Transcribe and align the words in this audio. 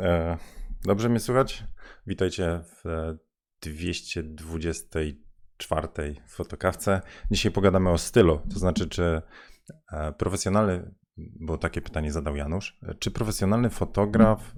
E, 0.00 0.36
dobrze 0.84 1.08
mnie 1.08 1.20
słychać? 1.20 1.64
Witajcie 2.06 2.60
w 2.64 2.86
e, 2.86 3.18
224 3.60 5.88
fotokawce. 6.28 7.00
Dzisiaj 7.30 7.52
pogadamy 7.52 7.90
o 7.90 7.98
stylu, 7.98 8.40
to 8.52 8.58
znaczy, 8.58 8.88
czy 8.88 9.22
e, 9.92 10.12
profesjonalny, 10.12 10.94
bo 11.16 11.58
takie 11.58 11.80
pytanie 11.80 12.12
zadał 12.12 12.36
Janusz, 12.36 12.78
e, 12.82 12.94
czy 12.94 13.10
profesjonalny 13.10 13.70
fotograf 13.70 14.54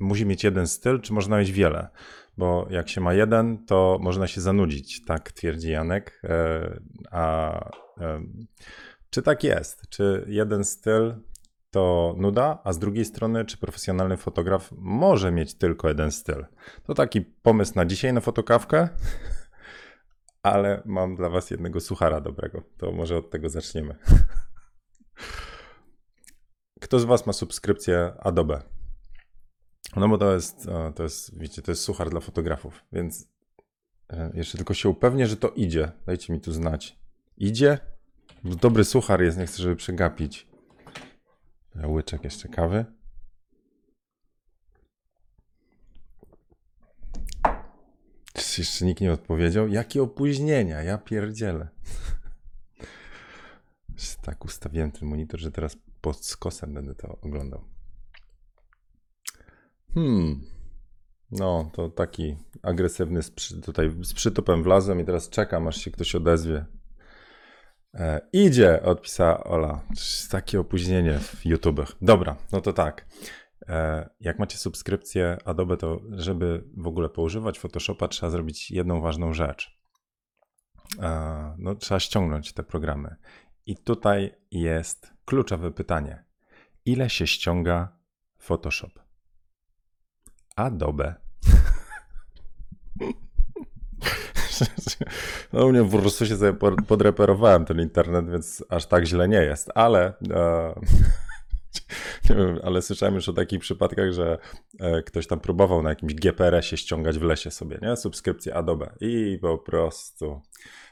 musi 0.00 0.26
mieć 0.26 0.44
jeden 0.44 0.66
styl, 0.66 1.00
czy 1.00 1.12
można 1.12 1.38
mieć 1.38 1.52
wiele? 1.52 1.88
Bo 2.36 2.66
jak 2.70 2.88
się 2.88 3.00
ma 3.00 3.14
jeden, 3.14 3.66
to 3.66 3.98
można 4.00 4.26
się 4.26 4.40
zanudzić, 4.40 5.04
tak 5.04 5.32
twierdzi 5.32 5.70
Janek. 5.70 6.20
E, 6.24 6.80
a 7.10 7.58
e, 8.00 8.22
czy 9.10 9.22
tak 9.22 9.44
jest? 9.44 9.88
Czy 9.88 10.24
jeden 10.28 10.64
styl 10.64 11.14
to 11.76 12.14
nuda, 12.18 12.58
a 12.64 12.72
z 12.72 12.78
drugiej 12.78 13.04
strony, 13.04 13.44
czy 13.44 13.56
profesjonalny 13.56 14.16
fotograf 14.16 14.72
może 14.78 15.32
mieć 15.32 15.54
tylko 15.54 15.88
jeden 15.88 16.12
styl? 16.12 16.46
To 16.86 16.94
taki 16.94 17.20
pomysł 17.20 17.72
na 17.74 17.86
dzisiaj 17.86 18.12
na 18.12 18.20
fotokawkę, 18.20 18.88
ale 20.42 20.82
mam 20.84 21.16
dla 21.16 21.28
Was 21.28 21.50
jednego 21.50 21.80
suchara 21.80 22.20
dobrego. 22.20 22.62
To 22.78 22.92
może 22.92 23.16
od 23.16 23.30
tego 23.30 23.48
zaczniemy. 23.48 23.96
Kto 26.82 27.00
z 27.00 27.04
Was 27.04 27.26
ma 27.26 27.32
subskrypcję 27.32 28.12
Adobe? 28.18 28.62
No 29.96 30.08
bo 30.08 30.18
to 30.18 30.34
jest, 30.34 30.68
e, 30.68 30.92
to 30.92 31.02
jest, 31.02 31.38
wiecie, 31.38 31.62
to 31.62 31.70
jest 31.70 31.82
suchar 31.82 32.10
dla 32.10 32.20
fotografów, 32.20 32.84
więc 32.92 33.28
e, 34.10 34.30
jeszcze 34.34 34.58
tylko 34.58 34.74
się 34.74 34.88
upewnię, 34.88 35.26
że 35.26 35.36
to 35.36 35.48
idzie. 35.48 35.92
Dajcie 36.06 36.32
mi 36.32 36.40
tu 36.40 36.52
znać. 36.52 36.98
Idzie? 37.36 37.78
Dobry 38.44 38.84
suchar 38.84 39.22
jest, 39.22 39.38
nie 39.38 39.46
chcę, 39.46 39.62
żeby 39.62 39.76
przegapić. 39.76 40.55
Łyczek 41.84 42.24
jeszcze 42.24 42.48
kawy. 42.48 42.84
Czy 48.34 48.60
jeszcze 48.60 48.84
nikt 48.84 49.00
nie 49.00 49.12
odpowiedział? 49.12 49.68
Jakie 49.68 50.02
opóźnienia? 50.02 50.82
Ja 50.82 50.98
pierdzielę. 50.98 51.68
Tak 54.22 54.44
ustawiłem 54.44 54.92
ten 54.92 55.08
monitor, 55.08 55.40
że 55.40 55.52
teraz 55.52 55.76
pod 56.00 56.24
skosem 56.24 56.74
będę 56.74 56.94
to 56.94 57.18
oglądał. 57.20 57.64
Hmm. 59.94 60.44
No, 61.30 61.70
to 61.72 61.88
taki 61.90 62.36
agresywny, 62.62 63.20
tutaj 63.64 63.90
z 64.00 64.14
przytupem 64.14 64.62
wlazłem 64.62 65.00
i 65.00 65.04
teraz 65.04 65.28
czekam, 65.28 65.68
aż 65.68 65.76
się 65.76 65.90
ktoś 65.90 66.14
odezwie. 66.14 66.64
E, 67.96 68.20
idzie, 68.32 68.82
odpisała 68.82 69.44
Ola. 69.44 69.80
Takie 70.30 70.60
opóźnienie 70.60 71.18
w 71.18 71.46
YouTubach. 71.46 71.92
Dobra, 72.02 72.36
no 72.52 72.60
to 72.60 72.72
tak. 72.72 73.06
E, 73.68 74.08
jak 74.20 74.38
macie 74.38 74.58
subskrypcję 74.58 75.38
Adobe, 75.44 75.76
to 75.76 76.00
żeby 76.10 76.64
w 76.76 76.86
ogóle 76.86 77.08
poużywać 77.08 77.58
Photoshopa, 77.58 78.08
trzeba 78.08 78.30
zrobić 78.30 78.70
jedną 78.70 79.00
ważną 79.00 79.32
rzecz. 79.34 79.78
E, 81.02 81.54
no, 81.58 81.74
trzeba 81.74 82.00
ściągnąć 82.00 82.52
te 82.52 82.62
programy. 82.62 83.16
I 83.66 83.76
tutaj 83.76 84.34
jest 84.50 85.12
kluczowe 85.24 85.70
pytanie. 85.70 86.24
Ile 86.84 87.10
się 87.10 87.26
ściąga 87.26 87.98
Photoshop? 88.38 88.90
Adobe. 90.56 91.25
No 95.52 95.66
u 95.66 95.72
mnie 95.72 95.84
po 95.84 95.98
prostu 95.98 96.26
się 96.26 96.36
sobie 96.36 96.52
podreperowałem 96.86 97.64
ten 97.64 97.80
internet, 97.80 98.30
więc 98.30 98.64
aż 98.68 98.86
tak 98.86 99.04
źle 99.04 99.28
nie 99.28 99.42
jest, 99.42 99.70
ale 99.74 100.12
e, 100.30 100.74
ale 102.64 102.82
słyszałem 102.82 103.14
już 103.14 103.28
o 103.28 103.32
takich 103.32 103.60
przypadkach, 103.60 104.12
że 104.12 104.38
e, 104.80 105.02
ktoś 105.02 105.26
tam 105.26 105.40
próbował 105.40 105.82
na 105.82 105.90
jakimś 105.90 106.14
GPRS-ie 106.14 106.78
ściągać 106.78 107.18
w 107.18 107.22
lesie 107.22 107.50
sobie, 107.50 107.78
nie? 107.82 107.96
Subskrypcję 107.96 108.54
Adobe 108.54 108.92
i 109.00 109.38
po 109.42 109.58
prostu 109.58 110.40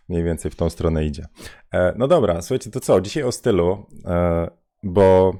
mniej 0.09 0.25
więcej 0.25 0.51
w 0.51 0.57
tą 0.57 0.71
stronę 0.71 1.05
idzie. 1.05 1.27
E, 1.73 1.95
no 1.97 2.09
dobra, 2.09 2.43
słuchajcie, 2.43 2.71
to 2.71 2.81
co? 2.81 3.01
Dzisiaj 3.01 3.23
o 3.23 3.33
stylu, 3.33 3.87
e, 4.05 4.51
bo 4.83 5.35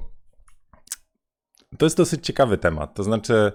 to 1.77 1.85
jest 1.85 1.97
dosyć 1.97 2.25
ciekawy 2.25 2.57
temat. 2.57 2.93
To 2.93 3.03
znaczy, 3.03 3.51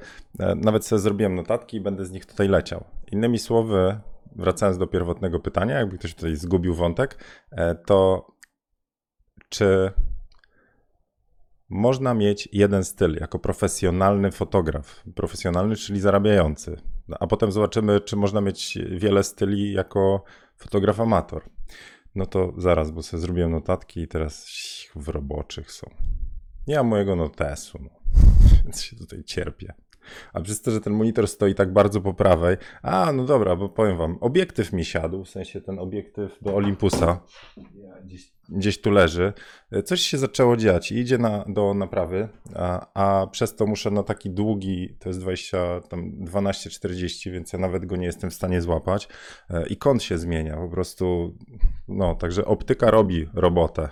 nawet 0.57 0.87
sobie 0.87 1.01
zrobiłem 1.01 1.35
notatki 1.35 1.77
i 1.77 1.81
będę 1.81 2.05
z 2.05 2.11
nich 2.11 2.27
tutaj 2.27 2.49
leciał. 2.49 2.85
Innymi 3.13 3.39
słowy, 3.39 4.01
wracając 4.37 4.79
do 4.79 4.87
pierwotnego 4.87 5.41
pytania, 5.41 5.79
jakby 5.79 5.99
ktoś 5.99 6.15
tutaj 6.15 6.37
zgubił 6.37 6.75
wątek, 6.75 7.25
e, 7.51 7.75
to 7.75 8.31
czy 9.49 9.93
można 11.69 12.15
mieć 12.15 12.49
jeden 12.53 12.85
styl 12.85 13.17
jako 13.21 13.39
profesjonalny 13.39 14.33
fotograf, 14.33 15.05
profesjonalny, 15.15 15.77
czyli 15.77 16.01
zarabiający, 16.01 16.77
a 17.21 17.27
potem 17.27 17.53
zobaczymy, 17.53 18.01
czy 18.01 18.17
można 18.17 18.41
mieć 18.41 18.79
wiele 18.91 19.23
styli 19.23 19.73
jako 19.73 20.25
fotograf 20.57 21.01
amator. 21.01 21.43
No 22.15 22.27
to 22.27 22.53
zaraz, 22.57 22.91
bo 22.91 23.03
sobie 23.03 23.21
zrobiłem 23.21 23.51
notatki 23.51 24.01
i 24.01 24.09
teraz 24.09 24.47
w 24.97 25.09
roboczych 25.09 25.73
są. 25.73 25.91
Nie 26.67 26.77
mam 26.77 26.87
mojego 26.87 27.17
notesu, 27.17 27.79
no. 27.83 27.91
więc 28.65 28.83
się 28.83 28.97
tutaj 28.97 29.25
cierpię. 29.25 29.75
A 30.33 30.41
przez 30.41 30.63
to, 30.63 30.71
że 30.71 30.81
ten 30.81 30.93
monitor 30.93 31.29
stoi 31.29 31.55
tak 31.55 31.73
bardzo 31.73 32.01
po 32.01 32.15
prawej, 32.15 32.57
a 32.83 33.13
no 33.13 33.25
dobra, 33.25 33.57
bo 33.57 33.69
powiem 33.69 33.97
wam, 33.97 34.19
obiektyw 34.21 34.73
mi 34.73 34.85
siadł, 34.85 35.25
w 35.25 35.29
sensie 35.29 35.61
ten 35.61 35.79
obiektyw 35.79 36.39
do 36.43 36.55
Olympusa. 36.55 37.21
Gdzieś 38.05 38.40
gdzieś 38.51 38.81
tu 38.81 38.91
leży. 38.91 39.33
Coś 39.85 40.01
się 40.01 40.19
zaczęło 40.19 40.57
dziać 40.57 40.93
i 40.93 40.99
idzie 40.99 41.19
na, 41.19 41.45
do 41.49 41.75
naprawy, 41.75 42.29
a, 42.55 42.87
a 42.95 43.27
przez 43.27 43.57
to 43.57 43.67
muszę 43.67 43.91
na 43.91 44.03
taki 44.03 44.31
długi, 44.31 44.97
to 44.99 45.09
jest 45.09 45.21
20, 45.21 45.81
tam 45.81 46.13
12-40, 46.13 47.31
więc 47.33 47.53
ja 47.53 47.59
nawet 47.59 47.87
go 47.87 47.97
nie 47.97 48.07
jestem 48.07 48.31
w 48.31 48.35
stanie 48.35 48.61
złapać. 48.61 49.09
E, 49.51 49.67
I 49.67 49.77
kąt 49.77 50.03
się 50.03 50.19
zmienia, 50.19 50.57
po 50.57 50.69
prostu, 50.69 51.37
no, 51.89 52.15
także 52.15 52.45
optyka 52.45 52.91
robi 52.91 53.29
robotę. 53.35 53.89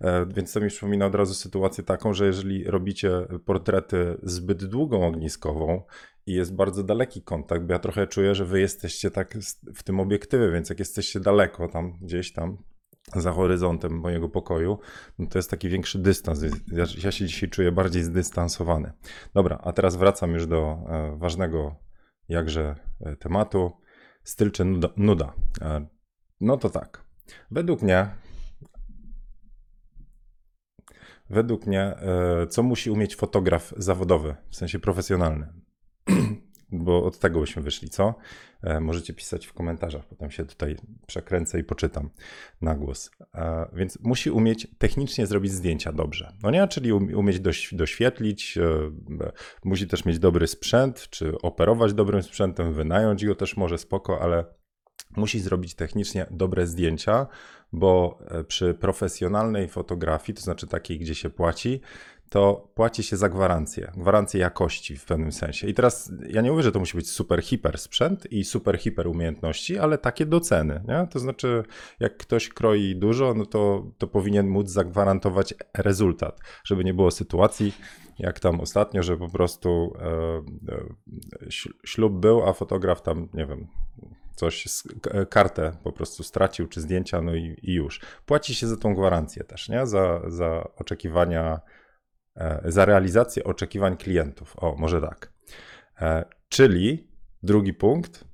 E, 0.00 0.26
więc 0.26 0.52
to 0.52 0.60
mi 0.60 0.68
przypomina 0.68 1.06
od 1.06 1.14
razu 1.14 1.34
sytuację 1.34 1.84
taką, 1.84 2.14
że 2.14 2.26
jeżeli 2.26 2.64
robicie 2.64 3.10
portrety 3.44 4.16
zbyt 4.22 4.64
długą 4.64 5.06
ogniskową, 5.06 5.82
i 6.26 6.32
jest 6.32 6.54
bardzo 6.54 6.82
daleki 6.82 7.22
kontakt, 7.22 7.64
bo 7.64 7.72
ja 7.72 7.78
trochę 7.78 8.06
czuję, 8.06 8.34
że 8.34 8.44
wy 8.44 8.60
jesteście 8.60 9.10
tak 9.10 9.38
w 9.74 9.82
tym 9.82 10.00
obiektywie, 10.00 10.50
więc 10.50 10.68
jak 10.68 10.78
jesteście 10.78 11.20
daleko 11.20 11.68
tam 11.68 11.98
gdzieś 12.00 12.32
tam, 12.32 12.58
za 13.16 13.32
horyzontem 13.32 13.92
mojego 13.92 14.28
pokoju, 14.28 14.78
no 15.18 15.26
to 15.26 15.38
jest 15.38 15.50
taki 15.50 15.68
większy 15.68 15.98
dystans. 15.98 16.42
Ja, 16.42 16.84
ja, 17.04 17.12
się 17.12 17.26
dzisiaj 17.26 17.50
czuję 17.50 17.72
bardziej 17.72 18.02
zdystansowany. 18.02 18.92
Dobra, 19.34 19.58
a 19.62 19.72
teraz 19.72 19.96
wracam 19.96 20.32
już 20.32 20.46
do 20.46 20.78
e, 20.88 21.16
ważnego 21.18 21.76
jakże 22.28 22.76
e, 23.00 23.16
tematu. 23.16 23.72
Styl 24.24 24.50
czy 24.50 24.64
nuda? 24.64 24.88
nuda. 24.96 25.32
E, 25.62 25.86
no 26.40 26.56
to 26.56 26.70
tak. 26.70 27.04
Według 27.50 27.82
mnie 27.82 28.10
według 31.30 31.66
mnie, 31.66 31.82
e, 31.82 32.46
co 32.46 32.62
musi 32.62 32.90
umieć 32.90 33.16
fotograf 33.16 33.74
zawodowy, 33.76 34.36
w 34.50 34.56
sensie 34.56 34.78
profesjonalny? 34.78 35.52
bo 36.72 37.04
od 37.04 37.18
tego 37.18 37.40
byśmy 37.40 37.62
wyszli, 37.62 37.90
co? 37.90 38.14
E, 38.62 38.80
możecie 38.80 39.14
pisać 39.14 39.46
w 39.46 39.52
komentarzach, 39.52 40.06
potem 40.06 40.30
się 40.30 40.44
tutaj 40.44 40.76
przekręcę 41.06 41.60
i 41.60 41.64
poczytam 41.64 42.10
na 42.60 42.74
głos. 42.74 43.10
E, 43.34 43.68
więc 43.72 43.98
musi 44.00 44.30
umieć 44.30 44.66
technicznie 44.78 45.26
zrobić 45.26 45.52
zdjęcia 45.52 45.92
dobrze. 45.92 46.32
No 46.42 46.50
nie, 46.50 46.68
czyli 46.68 46.92
umieć 46.92 47.40
doś, 47.40 47.74
doświetlić, 47.74 48.58
e, 48.58 48.90
musi 49.64 49.86
też 49.86 50.04
mieć 50.04 50.18
dobry 50.18 50.46
sprzęt, 50.46 51.08
czy 51.10 51.40
operować 51.42 51.94
dobrym 51.94 52.22
sprzętem, 52.22 52.72
wynająć 52.72 53.26
go 53.26 53.34
też 53.34 53.56
może 53.56 53.78
spoko, 53.78 54.20
ale 54.22 54.44
musi 55.16 55.40
zrobić 55.40 55.74
technicznie 55.74 56.26
dobre 56.30 56.66
zdjęcia, 56.66 57.26
bo 57.72 58.18
przy 58.48 58.74
profesjonalnej 58.74 59.68
fotografii, 59.68 60.36
to 60.36 60.42
znaczy 60.42 60.66
takiej, 60.66 60.98
gdzie 60.98 61.14
się 61.14 61.30
płaci, 61.30 61.80
to 62.30 62.68
płaci 62.74 63.02
się 63.02 63.16
za 63.16 63.28
gwarancję, 63.28 63.92
gwarancję 63.96 64.40
jakości 64.40 64.96
w 64.96 65.04
pewnym 65.04 65.32
sensie. 65.32 65.66
I 65.68 65.74
teraz 65.74 66.12
ja 66.28 66.40
nie 66.40 66.50
mówię, 66.50 66.62
że 66.62 66.72
to 66.72 66.78
musi 66.78 66.96
być 66.96 67.10
super 67.10 67.42
hiper 67.42 67.78
sprzęt 67.78 68.32
i 68.32 68.44
super 68.44 68.78
hiper 68.78 69.06
umiejętności, 69.08 69.78
ale 69.78 69.98
takie 69.98 70.26
doceny. 70.26 70.84
Nie? 70.88 71.06
To 71.10 71.18
znaczy, 71.18 71.62
jak 72.00 72.16
ktoś 72.16 72.48
kroi 72.48 72.96
dużo, 72.96 73.34
no 73.34 73.46
to, 73.46 73.86
to 73.98 74.06
powinien 74.06 74.48
móc 74.48 74.68
zagwarantować 74.68 75.54
rezultat, 75.76 76.40
żeby 76.64 76.84
nie 76.84 76.94
było 76.94 77.10
sytuacji, 77.10 77.72
jak 78.18 78.40
tam 78.40 78.60
ostatnio, 78.60 79.02
że 79.02 79.16
po 79.16 79.28
prostu 79.28 79.92
e, 80.00 80.08
e, 80.72 81.50
ślub 81.84 82.12
był, 82.12 82.48
a 82.48 82.52
fotograf 82.52 83.02
tam, 83.02 83.28
nie 83.34 83.46
wiem, 83.46 83.66
coś, 84.40 84.82
kartę 85.30 85.72
po 85.84 85.92
prostu 85.92 86.22
stracił, 86.22 86.66
czy 86.66 86.80
zdjęcia, 86.80 87.22
no 87.22 87.34
i, 87.34 87.56
i 87.62 87.74
już. 87.74 88.00
Płaci 88.26 88.54
się 88.54 88.66
za 88.66 88.76
tą 88.76 88.94
gwarancję 88.94 89.44
też, 89.44 89.68
nie? 89.68 89.86
Za, 89.86 90.20
za 90.28 90.68
oczekiwania 90.76 91.60
E, 92.36 92.62
za 92.64 92.84
realizację 92.84 93.44
oczekiwań 93.44 93.96
klientów. 93.96 94.54
O, 94.56 94.76
może 94.78 95.00
tak. 95.00 95.32
E, 96.00 96.24
czyli 96.48 97.08
drugi 97.42 97.74
punkt, 97.74 98.24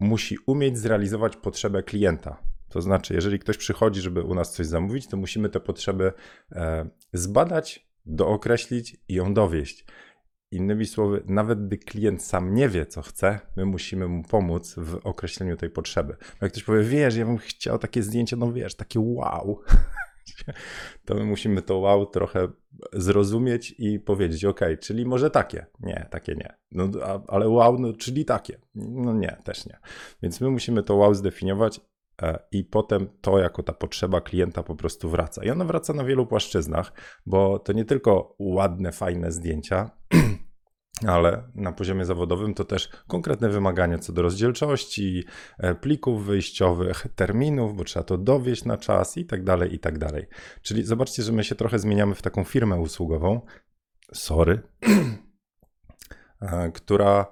musi 0.00 0.36
umieć 0.46 0.78
zrealizować 0.78 1.36
potrzebę 1.36 1.82
klienta. 1.82 2.42
To 2.68 2.82
znaczy, 2.82 3.14
jeżeli 3.14 3.38
ktoś 3.38 3.56
przychodzi, 3.56 4.00
żeby 4.00 4.22
u 4.22 4.34
nas 4.34 4.52
coś 4.52 4.66
zamówić, 4.66 5.06
to 5.06 5.16
musimy 5.16 5.48
te 5.48 5.60
potrzeby 5.60 6.12
e, 6.52 6.90
zbadać, 7.12 7.90
dookreślić 8.06 8.96
i 9.08 9.14
ją 9.14 9.34
dowieść. 9.34 9.84
Innymi 10.52 10.86
słowy, 10.86 11.22
nawet 11.26 11.66
gdy 11.66 11.78
klient 11.78 12.22
sam 12.22 12.54
nie 12.54 12.68
wie, 12.68 12.86
co 12.86 13.02
chce, 13.02 13.40
my 13.56 13.66
musimy 13.66 14.08
mu 14.08 14.22
pomóc 14.22 14.74
w 14.78 15.00
określeniu 15.04 15.56
tej 15.56 15.70
potrzeby. 15.70 16.16
Bo 16.20 16.46
jak 16.46 16.52
ktoś 16.52 16.64
powie, 16.64 16.82
wiesz, 16.82 17.16
ja 17.16 17.26
bym 17.26 17.38
chciał 17.38 17.78
takie 17.78 18.02
zdjęcie, 18.02 18.36
no 18.36 18.52
wiesz, 18.52 18.74
takie 18.74 19.00
wow, 19.00 19.60
to 21.04 21.14
my 21.14 21.24
musimy 21.24 21.62
to 21.62 21.78
wow 21.78 22.06
trochę 22.06 22.48
zrozumieć 22.92 23.74
i 23.78 24.00
powiedzieć, 24.00 24.44
ok, 24.44 24.60
czyli 24.80 25.06
może 25.06 25.30
takie. 25.30 25.66
Nie, 25.80 26.06
takie 26.10 26.34
nie. 26.34 26.54
No, 26.72 26.88
ale 27.28 27.48
wow, 27.48 27.78
no, 27.78 27.92
czyli 27.92 28.24
takie. 28.24 28.58
No 28.74 29.12
nie, 29.12 29.36
też 29.44 29.66
nie. 29.66 29.78
Więc 30.22 30.40
my 30.40 30.50
musimy 30.50 30.82
to 30.82 30.94
wow 30.94 31.14
zdefiniować 31.14 31.80
e, 32.22 32.38
i 32.52 32.64
potem 32.64 33.08
to 33.20 33.38
jako 33.38 33.62
ta 33.62 33.72
potrzeba 33.72 34.20
klienta 34.20 34.62
po 34.62 34.76
prostu 34.76 35.08
wraca. 35.08 35.44
I 35.44 35.50
ona 35.50 35.64
wraca 35.64 35.92
na 35.92 36.04
wielu 36.04 36.26
płaszczyznach, 36.26 36.92
bo 37.26 37.58
to 37.58 37.72
nie 37.72 37.84
tylko 37.84 38.36
ładne, 38.38 38.92
fajne 38.92 39.32
zdjęcia, 39.32 39.90
ale 41.06 41.42
na 41.54 41.72
poziomie 41.72 42.04
zawodowym 42.04 42.54
to 42.54 42.64
też 42.64 42.88
konkretne 43.08 43.48
wymagania 43.48 43.98
co 43.98 44.12
do 44.12 44.22
rozdzielczości, 44.22 45.24
e, 45.58 45.74
plików 45.74 46.26
wyjściowych, 46.26 47.06
terminów, 47.14 47.76
bo 47.76 47.84
trzeba 47.84 48.04
to 48.04 48.18
dowieść 48.18 48.64
na 48.64 48.76
czas 48.76 49.16
i 49.16 49.24
tak 49.24 49.44
dalej, 49.44 49.74
i 49.74 49.78
tak 49.78 49.98
dalej. 49.98 50.26
Czyli 50.62 50.82
zobaczcie, 50.82 51.22
że 51.22 51.32
my 51.32 51.44
się 51.44 51.54
trochę 51.54 51.78
zmieniamy 51.78 52.14
w 52.14 52.22
taką 52.22 52.44
firmę 52.44 52.76
usługową, 52.76 53.40
sorry, 54.14 54.62
e, 56.40 56.70
która 56.72 57.26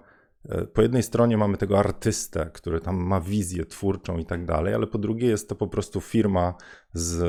e, 0.49 0.67
po 0.67 0.83
jednej 0.83 1.03
stronie 1.03 1.37
mamy 1.37 1.57
tego 1.57 1.79
artystę, 1.79 2.51
który 2.53 2.81
tam 2.81 2.97
ma 2.97 3.21
wizję 3.21 3.67
twórczą 3.67 4.19
i 4.19 4.25
tak 4.25 4.45
dalej, 4.45 4.75
ale 4.75 4.87
po 4.87 4.99
drugiej 4.99 5.31
jest 5.31 5.49
to 5.49 5.55
po 5.55 5.69
prostu 5.69 6.01
firma 6.01 6.55
z 6.93 7.23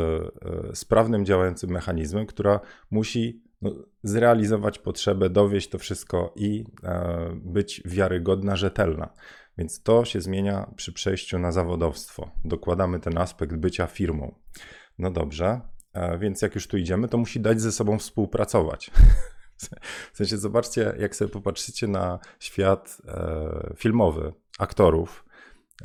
sprawnym 0.74 1.26
działającym 1.26 1.70
mechanizmem, 1.70 2.26
która 2.26 2.60
musi 2.92 3.49
no, 3.62 3.72
zrealizować 4.04 4.80
potrzebę, 4.80 5.30
dowieść 5.30 5.70
to 5.70 5.80
wszystko 5.80 6.34
i 6.36 6.66
e, 6.84 7.30
być 7.36 7.82
wiarygodna, 7.86 8.56
rzetelna. 8.56 9.14
Więc 9.58 9.84
to 9.84 10.06
się 10.06 10.22
zmienia 10.22 10.74
przy 10.76 10.94
przejściu 10.94 11.40
na 11.40 11.52
zawodowstwo. 11.52 12.32
Dokładamy 12.46 13.00
ten 13.00 13.18
aspekt 13.18 13.56
bycia 13.56 13.88
firmą. 13.88 14.36
No 14.98 15.12
dobrze, 15.12 15.62
e, 15.94 16.18
więc 16.18 16.42
jak 16.42 16.56
już 16.56 16.68
tu 16.68 16.78
idziemy, 16.78 17.08
to 17.08 17.18
musi 17.18 17.40
dać 17.40 17.62
ze 17.62 17.72
sobą 17.72 18.00
współpracować. 18.00 18.92
W 20.14 20.18
sensie, 20.18 20.38
zobaczcie, 20.38 20.94
jak 21.00 21.16
sobie 21.16 21.32
popatrzycie 21.32 21.88
na 21.88 22.20
świat 22.40 22.98
e, 23.08 23.74
filmowy, 23.76 24.34
aktorów, 24.60 25.26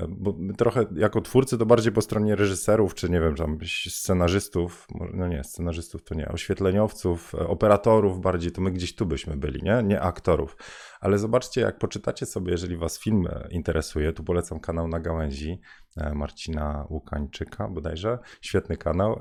bo 0.09 0.35
trochę 0.59 0.87
jako 0.97 1.21
twórcy 1.21 1.59
to 1.59 1.67
bardziej 1.67 1.93
po 1.93 2.03
stronie 2.03 2.37
reżyserów, 2.37 2.95
czy 2.95 3.11
nie 3.11 3.21
wiem, 3.21 3.37
tam 3.37 3.59
scenarzystów, 3.89 4.87
no 5.15 5.29
nie, 5.29 5.45
scenarzystów 5.45 6.05
to 6.05 6.15
nie, 6.15 6.29
oświetleniowców, 6.29 7.35
e, 7.35 7.47
operatorów 7.49 8.21
bardziej, 8.21 8.53
to 8.53 8.61
my 8.61 8.71
gdzieś 8.71 8.95
tu 8.95 9.07
byśmy 9.07 9.37
byli, 9.37 9.63
nie? 9.63 9.83
Nie 9.83 10.01
aktorów. 10.01 10.57
Ale 11.01 11.19
zobaczcie, 11.19 11.61
jak 11.61 11.79
poczytacie 11.79 12.27
sobie, 12.27 12.53
jeżeli 12.53 12.77
was 12.77 12.99
film 12.99 13.27
e, 13.27 13.49
interesuje, 13.51 14.13
tu 14.13 14.25
polecam 14.25 14.61
kanał 14.61 14.89
na 14.89 15.01
gałęzi 15.01 15.61
e, 15.97 16.15
Marcina 16.15 16.87
Łukańczyka 16.91 17.69
bodajże, 17.69 18.19
świetny 18.41 18.77
kanał, 18.77 19.21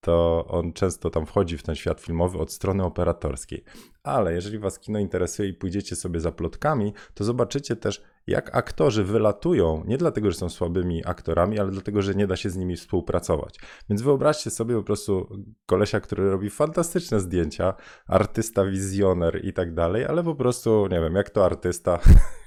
to 0.00 0.46
on 0.48 0.72
często 0.72 1.10
tam 1.10 1.26
wchodzi 1.26 1.58
w 1.58 1.62
ten 1.62 1.74
świat 1.74 2.00
filmowy 2.00 2.38
od 2.38 2.52
strony 2.52 2.84
operatorskiej. 2.84 3.64
Ale 4.02 4.32
jeżeli 4.32 4.58
was 4.58 4.78
kino 4.78 4.98
interesuje 4.98 5.48
i 5.48 5.54
pójdziecie 5.54 5.96
sobie 5.96 6.20
za 6.20 6.32
plotkami, 6.32 6.92
to 7.14 7.24
zobaczycie 7.24 7.76
też, 7.76 8.02
jak 8.26 8.56
aktorzy 8.56 9.04
wylatują, 9.04 9.82
nie 9.86 9.98
dlatego, 9.98 10.30
że 10.30 10.36
są 10.36 10.48
słabymi 10.48 11.06
aktorami, 11.06 11.58
ale 11.58 11.70
dlatego, 11.70 12.02
że 12.02 12.14
nie 12.14 12.26
da 12.26 12.36
się 12.36 12.50
z 12.50 12.56
nimi 12.56 12.76
współpracować. 12.76 13.58
Więc 13.90 14.02
wyobraźcie 14.02 14.50
sobie 14.50 14.74
po 14.74 14.82
prostu 14.82 15.28
kolesia, 15.66 16.00
który 16.00 16.30
robi 16.30 16.50
fantastyczne 16.50 17.20
zdjęcia, 17.20 17.74
artysta, 18.06 18.64
wizjoner 18.64 19.44
i 19.44 19.52
tak 19.52 19.74
dalej, 19.74 20.04
ale 20.04 20.24
po 20.24 20.34
prostu, 20.34 20.86
nie 20.90 21.00
wiem, 21.00 21.14
jak 21.14 21.30
to 21.30 21.44
artysta 21.44 21.98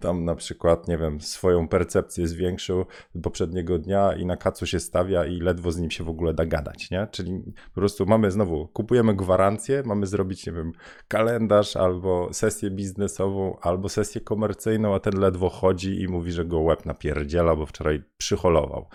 tam 0.00 0.24
na 0.24 0.34
przykład, 0.34 0.88
nie 0.88 0.98
wiem, 0.98 1.20
swoją 1.20 1.68
percepcję 1.68 2.28
zwiększył 2.28 2.84
poprzedniego 3.22 3.78
dnia 3.78 4.14
i 4.16 4.26
na 4.26 4.36
kacu 4.36 4.66
się 4.66 4.80
stawia 4.80 5.24
i 5.24 5.40
ledwo 5.40 5.72
z 5.72 5.78
nim 5.78 5.90
się 5.90 6.04
w 6.04 6.08
ogóle 6.08 6.34
da 6.34 6.46
gadać, 6.46 6.90
nie? 6.90 7.08
Czyli 7.10 7.42
po 7.74 7.80
prostu 7.80 8.06
mamy 8.06 8.30
znowu, 8.30 8.68
kupujemy 8.68 9.14
gwarancję, 9.14 9.82
mamy 9.86 10.06
zrobić, 10.06 10.46
nie 10.46 10.52
wiem, 10.52 10.72
kalendarz 11.08 11.76
albo 11.76 12.28
sesję 12.32 12.70
biznesową, 12.70 13.58
albo 13.60 13.88
sesję 13.88 14.20
komercyjną, 14.20 14.94
a 14.94 15.00
ten 15.00 15.20
ledwo 15.20 15.48
chodzi 15.48 16.00
i 16.00 16.08
mówi, 16.08 16.32
że 16.32 16.44
go 16.44 16.60
łeb 16.60 16.86
napierdziela, 16.86 17.56
bo 17.56 17.66
wczoraj 17.66 18.02
przyholował. 18.16 18.88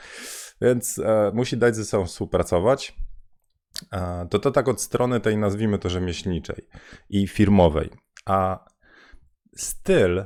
Więc 0.62 1.00
e, 1.00 1.32
musi 1.34 1.58
dać 1.58 1.76
ze 1.76 1.86
sobą 1.86 2.06
współpracować. 2.06 2.96
E, 3.94 4.28
to 4.30 4.40
to 4.40 4.52
tak 4.52 4.68
od 4.68 4.82
strony 4.82 5.20
tej, 5.20 5.38
nazwijmy 5.38 5.80
to 5.80 5.90
rzemieślniczej 5.90 6.68
i 7.10 7.28
firmowej. 7.28 7.90
A 8.26 8.66
styl 9.56 10.24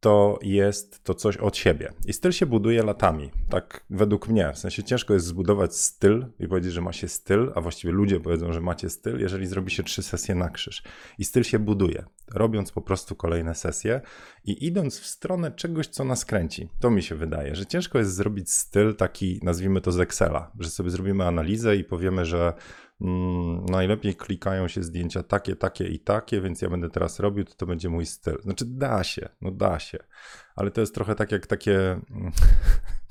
to 0.00 0.38
jest 0.42 1.04
to 1.04 1.14
coś 1.14 1.36
od 1.36 1.56
siebie. 1.56 1.92
I 2.06 2.12
styl 2.12 2.32
się 2.32 2.46
buduje 2.46 2.82
latami, 2.82 3.30
tak 3.48 3.84
według 3.90 4.28
mnie. 4.28 4.52
W 4.54 4.58
sensie 4.58 4.82
ciężko 4.82 5.14
jest 5.14 5.26
zbudować 5.26 5.76
styl 5.76 6.26
i 6.40 6.48
powiedzieć, 6.48 6.72
że 6.72 6.80
ma 6.80 6.92
się 6.92 7.08
styl, 7.08 7.52
a 7.54 7.60
właściwie 7.60 7.92
ludzie 7.92 8.20
powiedzą, 8.20 8.52
że 8.52 8.60
macie 8.60 8.90
styl, 8.90 9.20
jeżeli 9.20 9.46
zrobi 9.46 9.70
się 9.70 9.82
trzy 9.82 10.02
sesje 10.02 10.34
na 10.34 10.50
krzyż. 10.50 10.82
I 11.18 11.24
styl 11.24 11.42
się 11.42 11.58
buduje, 11.58 12.04
robiąc 12.34 12.72
po 12.72 12.82
prostu 12.82 13.16
kolejne 13.16 13.54
sesje 13.54 14.00
i 14.44 14.66
idąc 14.66 14.98
w 14.98 15.06
stronę 15.06 15.52
czegoś, 15.52 15.86
co 15.86 16.04
nas 16.04 16.24
kręci. 16.24 16.68
To 16.80 16.90
mi 16.90 17.02
się 17.02 17.14
wydaje, 17.14 17.54
że 17.54 17.66
ciężko 17.66 17.98
jest 17.98 18.14
zrobić 18.14 18.50
styl 18.50 18.94
taki, 18.94 19.40
nazwijmy 19.42 19.80
to 19.80 19.92
z 19.92 20.00
Excela, 20.00 20.52
że 20.58 20.70
sobie 20.70 20.90
zrobimy 20.90 21.24
analizę 21.24 21.76
i 21.76 21.84
powiemy, 21.84 22.24
że 22.24 22.52
mm, 23.00 23.64
najlepiej 23.64 24.16
klikają 24.16 24.68
się 24.68 24.82
zdjęcia 24.82 25.22
takie, 25.22 25.56
takie 25.56 25.84
i 25.84 26.00
takie, 26.00 26.40
więc 26.40 26.62
ja 26.62 26.70
będę 26.70 26.90
teraz 26.90 27.20
robił, 27.20 27.44
to 27.44 27.54
to 27.54 27.66
będzie 27.66 27.88
mój 27.88 28.06
styl. 28.06 28.42
Znaczy 28.42 28.64
da 28.64 29.04
się, 29.04 29.28
no 29.40 29.50
da 29.50 29.78
się, 29.78 29.98
ale 30.56 30.70
to 30.70 30.80
jest 30.80 30.94
trochę 30.94 31.14
tak 31.14 31.32
jak 31.32 31.46
takie 31.46 31.80
mm, 31.90 32.32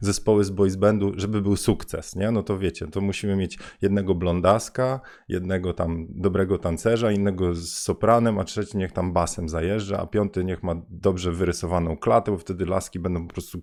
zespoły 0.00 0.44
z 0.44 0.50
boys 0.50 0.76
bandu, 0.76 1.12
żeby 1.16 1.42
był 1.42 1.56
sukces, 1.56 2.16
nie? 2.16 2.30
No 2.30 2.42
to 2.42 2.58
wiecie, 2.58 2.86
to 2.86 3.00
musimy 3.00 3.36
mieć 3.36 3.58
jednego 3.82 4.14
blondaska, 4.14 5.00
jednego 5.28 5.72
tam 5.72 6.06
dobrego 6.10 6.58
tancerza, 6.58 7.12
innego 7.12 7.54
z 7.54 7.68
sopranem, 7.68 8.38
a 8.38 8.44
trzeci 8.44 8.76
niech 8.76 8.92
tam 8.92 9.12
basem 9.12 9.48
zajeżdża, 9.48 9.98
a 9.98 10.06
piąty 10.06 10.44
niech 10.44 10.62
ma 10.62 10.74
dobrze 10.90 11.32
wyrysowaną 11.32 11.96
klatę, 11.96 12.30
bo 12.30 12.38
wtedy 12.38 12.66
laski 12.66 12.98
będą 12.98 13.26
po 13.26 13.32
prostu, 13.32 13.58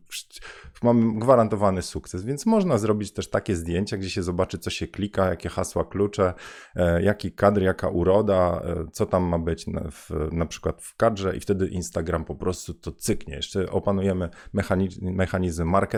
mamy 0.84 1.20
gwarantowany 1.20 1.82
sukces, 1.82 2.24
więc 2.24 2.46
można 2.46 2.78
zrobić 2.78 3.12
też 3.12 3.30
takie 3.30 3.56
zdjęcia, 3.56 3.98
gdzie 3.98 4.10
się 4.10 4.24
zobaczy, 4.24 4.58
co 4.58 4.70
się 4.70 4.88
klika, 4.88 5.26
jakie 5.30 5.50
hasła 5.50 5.86
klucze, 5.86 6.34
e, 6.76 7.02
jaki 7.04 7.32
kadr, 7.32 7.62
jaka 7.62 7.90
uroda, 7.90 8.62
e, 8.66 8.86
co 8.92 9.06
tam 9.06 9.24
ma 9.24 9.40
być 9.40 9.68
na, 9.68 9.82
w, 9.92 10.10
na 10.32 10.46
przykład 10.46 10.82
w 10.82 10.96
kadrze 10.96 11.38
i 11.38 11.40
wtedy 11.40 11.68
Instagram 11.68 12.26
po 12.26 12.36
prostu 12.36 12.74
to 12.74 12.92
cyknie. 12.92 13.36
Jeszcze 13.36 13.72
opanujemy 13.72 14.30
mechanizm, 14.54 15.12
mechanizm 15.12 15.64
marketingowy, 15.64 15.95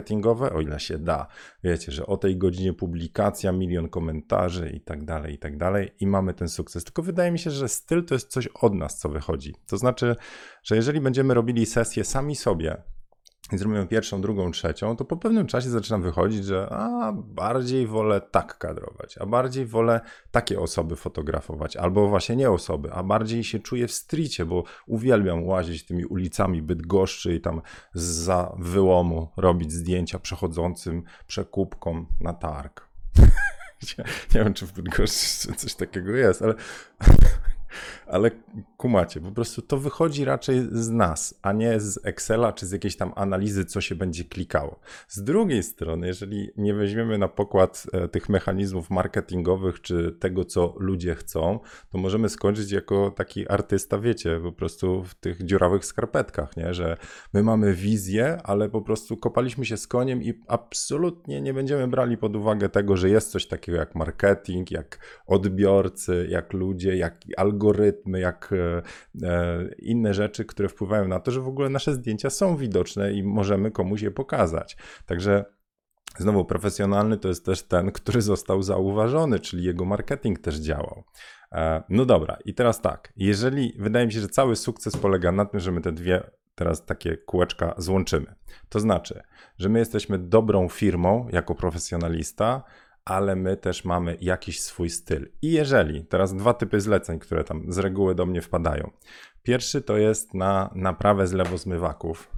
o 0.52 0.62
ile 0.62 0.80
się 0.80 0.98
da. 0.98 1.28
Wiecie, 1.64 1.92
że 1.92 2.06
o 2.06 2.18
tej 2.18 2.38
godzinie 2.38 2.74
publikacja, 2.74 3.52
milion 3.52 3.90
komentarzy 3.90 4.70
i 4.70 4.82
tak 4.82 5.06
dalej, 5.06 5.34
i 5.34 5.38
tak 5.38 5.58
dalej, 5.58 5.92
i 6.00 6.08
mamy 6.08 6.34
ten 6.34 6.50
sukces. 6.50 6.84
Tylko 6.84 7.02
wydaje 7.02 7.32
mi 7.32 7.40
się, 7.40 7.52
że 7.52 7.70
styl 7.70 8.06
to 8.06 8.16
jest 8.16 8.32
coś 8.32 8.48
od 8.48 8.74
nas, 8.74 8.98
co 8.98 9.10
wychodzi. 9.10 9.56
To 9.68 9.78
znaczy, 9.78 10.16
że 10.64 10.76
jeżeli 10.76 11.02
będziemy 11.02 11.34
robili 11.34 11.66
sesję 11.66 12.04
sami 12.04 12.36
sobie, 12.36 12.78
i 13.54 13.58
zrobimy 13.58 13.88
pierwszą, 13.88 14.22
drugą, 14.22 14.52
trzecią, 14.52 14.96
to 14.96 15.06
po 15.06 15.18
pewnym 15.18 15.48
czasie 15.48 15.70
zaczynam 15.70 16.02
wychodzić, 16.02 16.46
że 16.46 16.68
a 16.70 17.12
bardziej 17.16 17.88
wolę 17.88 18.22
tak 18.22 18.58
kadrować, 18.58 19.18
a 19.18 19.26
bardziej 19.26 19.66
wolę 19.66 20.02
takie 20.32 20.60
osoby 20.60 20.96
fotografować, 20.96 21.78
albo 21.78 22.08
właśnie 22.08 22.36
nie 22.36 22.52
osoby, 22.52 22.94
a 22.94 23.04
bardziej 23.04 23.44
się 23.44 23.60
czuję 23.60 23.88
w 23.88 23.92
stricie, 23.92 24.46
bo 24.46 24.64
uwielbiam 24.88 25.44
łazić 25.44 25.86
tymi 25.86 26.06
ulicami 26.06 26.62
Bydgoszczy 26.62 27.36
i 27.36 27.42
tam 27.42 27.62
za 27.94 28.56
wyłomu 28.60 29.32
robić 29.38 29.72
zdjęcia 29.74 30.20
przechodzącym 30.20 31.04
przekupkom 31.28 32.08
na 32.22 32.34
targ. 32.34 32.88
nie 34.36 34.44
wiem, 34.44 34.54
czy 34.54 34.68
w 34.68 34.74
Bydgoszczy 34.74 35.54
coś 35.56 35.76
takiego 35.76 36.12
jest, 36.12 36.42
ale 36.42 36.54
ale 38.08 38.32
kumacie, 38.78 39.22
po 39.22 39.32
prostu 39.32 39.62
to 39.62 39.78
wychodzi 39.78 40.26
raczej 40.26 40.68
z 40.72 40.90
nas, 40.90 41.40
a 41.42 41.54
nie 41.54 41.80
z 41.80 42.06
Excela 42.06 42.54
czy 42.54 42.66
z 42.66 42.72
jakiejś 42.72 42.98
tam 42.98 43.14
analizy, 43.16 43.66
co 43.66 43.82
się 43.82 43.96
będzie 43.96 44.24
klikało. 44.24 44.80
Z 45.08 45.24
drugiej 45.24 45.64
strony, 45.64 46.08
jeżeli 46.08 46.50
nie 46.58 46.74
weźmiemy 46.74 47.18
na 47.18 47.28
pokład 47.28 47.84
e, 47.94 48.08
tych 48.08 48.30
mechanizmów 48.30 48.90
marketingowych 48.90 49.82
czy 49.82 50.12
tego, 50.20 50.46
co 50.46 50.76
ludzie 50.78 51.16
chcą, 51.16 51.60
to 51.90 51.98
możemy 51.98 52.30
skończyć 52.30 52.72
jako 52.72 53.12
taki 53.12 53.48
artysta, 53.50 54.00
wiecie, 54.00 54.40
po 54.44 54.52
prostu 54.52 55.04
w 55.04 55.16
tych 55.16 55.46
dziurawych 55.46 55.86
skarpetkach, 55.86 56.58
nie? 56.58 56.74
że 56.74 56.98
my 57.34 57.44
mamy 57.44 57.74
wizję, 57.74 58.38
ale 58.44 58.70
po 58.70 58.82
prostu 58.82 59.18
kopaliśmy 59.18 59.66
się 59.66 59.78
z 59.78 59.88
koniem 59.88 60.24
i 60.24 60.34
absolutnie 60.48 61.42
nie 61.42 61.54
będziemy 61.54 61.88
brali 61.88 62.18
pod 62.18 62.36
uwagę 62.36 62.70
tego, 62.70 62.98
że 62.98 63.10
jest 63.10 63.32
coś 63.32 63.48
takiego 63.48 63.78
jak 63.78 63.96
marketing, 63.96 64.72
jak 64.72 65.00
odbiorcy, 65.28 66.28
jak 66.30 66.54
ludzie, 66.54 66.98
jak 66.98 67.18
algorytmy, 67.38 67.67
algorytmy, 67.68 68.20
jak 68.20 68.54
e, 68.54 68.82
e, 69.28 69.70
inne 69.80 70.14
rzeczy, 70.14 70.46
które 70.46 70.70
wpływają 70.70 71.08
na 71.08 71.20
to, 71.20 71.32
że 71.32 71.42
w 71.42 71.48
ogóle 71.48 71.70
nasze 71.70 71.94
zdjęcia 71.94 72.30
są 72.30 72.58
widoczne 72.58 73.14
i 73.14 73.24
możemy 73.24 73.72
komuś 73.72 74.02
je 74.02 74.12
pokazać. 74.12 74.78
Także 75.06 75.46
Znowu, 76.20 76.46
profesjonalny 76.46 77.18
to 77.18 77.28
jest 77.28 77.46
też 77.46 77.64
ten, 77.64 77.92
który 77.92 78.22
został 78.22 78.64
zauważony, 78.64 79.40
czyli 79.40 79.64
jego 79.64 79.86
marketing 79.86 80.40
też 80.40 80.56
działał. 80.56 81.04
E, 81.52 81.84
no 81.90 82.06
dobra, 82.06 82.38
i 82.46 82.54
teraz 82.54 82.82
tak. 82.82 83.14
Jeżeli 83.16 83.74
wydaje 83.80 84.06
mi 84.06 84.14
się, 84.14 84.20
że 84.20 84.28
cały 84.28 84.56
sukces 84.56 84.98
polega 84.98 85.32
na 85.32 85.46
tym, 85.46 85.60
że 85.60 85.72
my 85.72 85.82
te 85.82 85.92
dwie 85.92 86.24
teraz 86.56 86.86
takie 86.86 87.18
kółeczka 87.18 87.74
złączymy. 87.78 88.36
To 88.70 88.80
znaczy, 88.80 89.22
że 89.58 89.70
my 89.70 89.80
jesteśmy 89.80 90.20
dobrą 90.20 90.70
firmą 90.70 91.28
jako 91.32 91.56
profesjonalista, 91.56 92.64
ale 93.08 93.36
my 93.36 93.58
też 93.58 93.86
mamy 93.86 94.18
jakiś 94.22 94.62
swój 94.62 94.90
styl. 94.90 95.30
I 95.42 95.52
jeżeli, 95.52 96.06
teraz 96.06 96.36
dwa 96.36 96.54
typy 96.54 96.82
zleceń, 96.82 97.20
które 97.20 97.44
tam 97.44 97.72
z 97.72 97.78
reguły 97.78 98.16
do 98.16 98.26
mnie 98.26 98.42
wpadają. 98.42 98.92
Pierwszy 99.44 99.82
to 99.82 99.98
jest 99.98 100.34
na 100.34 100.70
naprawę 100.76 101.28
zlewozmywaków. 101.28 102.30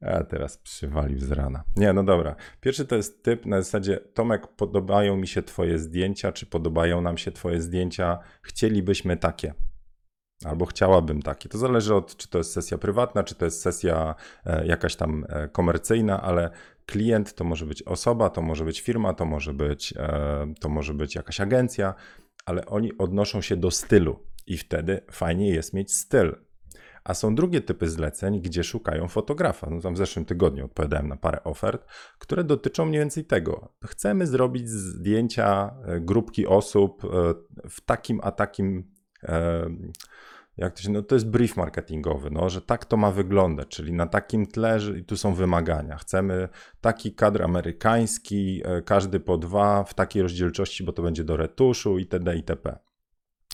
A 0.00 0.24
teraz 0.24 0.58
przywalił 0.58 1.18
z 1.18 1.32
rana. 1.32 1.64
Nie, 1.76 1.92
no 1.92 2.04
dobra. 2.04 2.36
Pierwszy 2.60 2.84
to 2.84 2.96
jest 2.96 3.22
typ 3.22 3.46
na 3.46 3.62
zasadzie 3.62 3.96
Tomek, 3.96 4.46
podobają 4.46 5.16
mi 5.16 5.26
się 5.26 5.42
twoje 5.42 5.78
zdjęcia, 5.78 6.32
czy 6.32 6.46
podobają 6.46 7.00
nam 7.00 7.18
się 7.18 7.32
twoje 7.32 7.62
zdjęcia, 7.62 8.18
chcielibyśmy 8.42 9.16
takie. 9.16 9.54
Albo 10.44 10.66
chciałabym 10.66 11.22
takie. 11.22 11.48
To 11.48 11.58
zależy 11.58 11.94
od, 11.94 12.16
czy 12.16 12.28
to 12.28 12.38
jest 12.38 12.52
sesja 12.52 12.78
prywatna, 12.78 13.22
czy 13.22 13.34
to 13.34 13.44
jest 13.44 13.62
sesja 13.62 14.14
e, 14.46 14.66
jakaś 14.66 14.96
tam 14.96 15.26
e, 15.28 15.48
komercyjna, 15.48 16.22
ale 16.22 16.50
klient 16.88 17.34
to 17.34 17.44
może 17.44 17.66
być 17.66 17.82
osoba, 17.82 18.30
to 18.30 18.42
może 18.42 18.64
być 18.64 18.80
firma, 18.80 19.14
to 19.14 19.24
może 19.24 19.54
być, 19.54 19.94
e, 19.96 20.54
to 20.60 20.68
może 20.68 20.94
być 20.94 21.14
jakaś 21.14 21.40
agencja, 21.40 21.94
ale 22.46 22.66
oni 22.66 22.98
odnoszą 22.98 23.40
się 23.40 23.56
do 23.56 23.70
stylu 23.70 24.18
i 24.46 24.56
wtedy 24.56 25.00
fajnie 25.10 25.50
jest 25.50 25.74
mieć 25.74 25.94
styl. 25.94 26.36
A 27.04 27.14
są 27.14 27.34
drugie 27.34 27.60
typy 27.60 27.88
zleceń, 27.88 28.40
gdzie 28.40 28.64
szukają 28.64 29.08
fotografa. 29.08 29.70
No 29.70 29.80
tam 29.80 29.94
w 29.94 29.98
zeszłym 29.98 30.24
tygodniu 30.24 30.64
odpowiadałem 30.64 31.08
na 31.08 31.16
parę 31.16 31.44
ofert, 31.44 31.86
które 32.18 32.44
dotyczą 32.44 32.86
mniej 32.86 33.00
więcej 33.00 33.24
tego. 33.24 33.74
Chcemy 33.84 34.26
zrobić 34.26 34.68
zdjęcia 34.68 35.74
grupki 36.00 36.46
osób 36.46 37.02
w 37.70 37.80
takim 37.80 38.20
a 38.22 38.32
takim 38.32 38.90
jak 40.58 40.74
to 40.74 40.82
się, 40.82 40.90
no 40.90 41.02
to 41.02 41.14
jest 41.14 41.28
brief 41.28 41.56
marketingowy, 41.56 42.30
no, 42.30 42.48
że 42.50 42.60
tak 42.60 42.84
to 42.84 42.96
ma 42.96 43.10
wyglądać, 43.10 43.68
czyli 43.68 43.92
na 43.92 44.06
takim 44.06 44.46
tle, 44.46 44.80
że 44.80 44.94
tu 44.94 45.16
są 45.16 45.34
wymagania. 45.34 45.96
Chcemy 45.96 46.48
taki 46.80 47.12
kadr 47.12 47.42
amerykański, 47.42 48.62
e, 48.64 48.82
każdy 48.82 49.20
po 49.20 49.38
dwa, 49.38 49.84
w 49.84 49.94
takiej 49.94 50.22
rozdzielczości, 50.22 50.84
bo 50.84 50.92
to 50.92 51.02
będzie 51.02 51.24
do 51.24 51.36
retuszu 51.36 51.98
itd. 51.98 52.36
itp. 52.36 52.78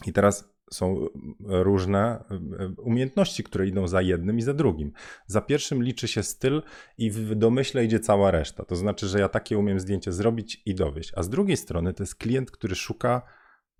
I 0.06 0.12
teraz 0.12 0.54
są 0.72 1.06
różne 1.40 2.24
e, 2.30 2.68
umiejętności, 2.82 3.44
które 3.44 3.66
idą 3.66 3.88
za 3.88 4.02
jednym 4.02 4.38
i 4.38 4.42
za 4.42 4.54
drugim. 4.54 4.92
Za 5.26 5.40
pierwszym 5.40 5.82
liczy 5.82 6.08
się 6.08 6.22
styl 6.22 6.62
i 6.98 7.10
w 7.10 7.34
domyśle 7.34 7.84
idzie 7.84 8.00
cała 8.00 8.30
reszta. 8.30 8.64
To 8.64 8.76
znaczy, 8.76 9.06
że 9.06 9.20
ja 9.20 9.28
takie 9.28 9.58
umiem 9.58 9.80
zdjęcie 9.80 10.12
zrobić 10.12 10.62
i 10.66 10.74
dowieść. 10.74 11.12
A 11.16 11.22
z 11.22 11.28
drugiej 11.28 11.56
strony 11.56 11.94
to 11.94 12.02
jest 12.02 12.14
klient, 12.14 12.50
który 12.50 12.74
szuka 12.74 13.22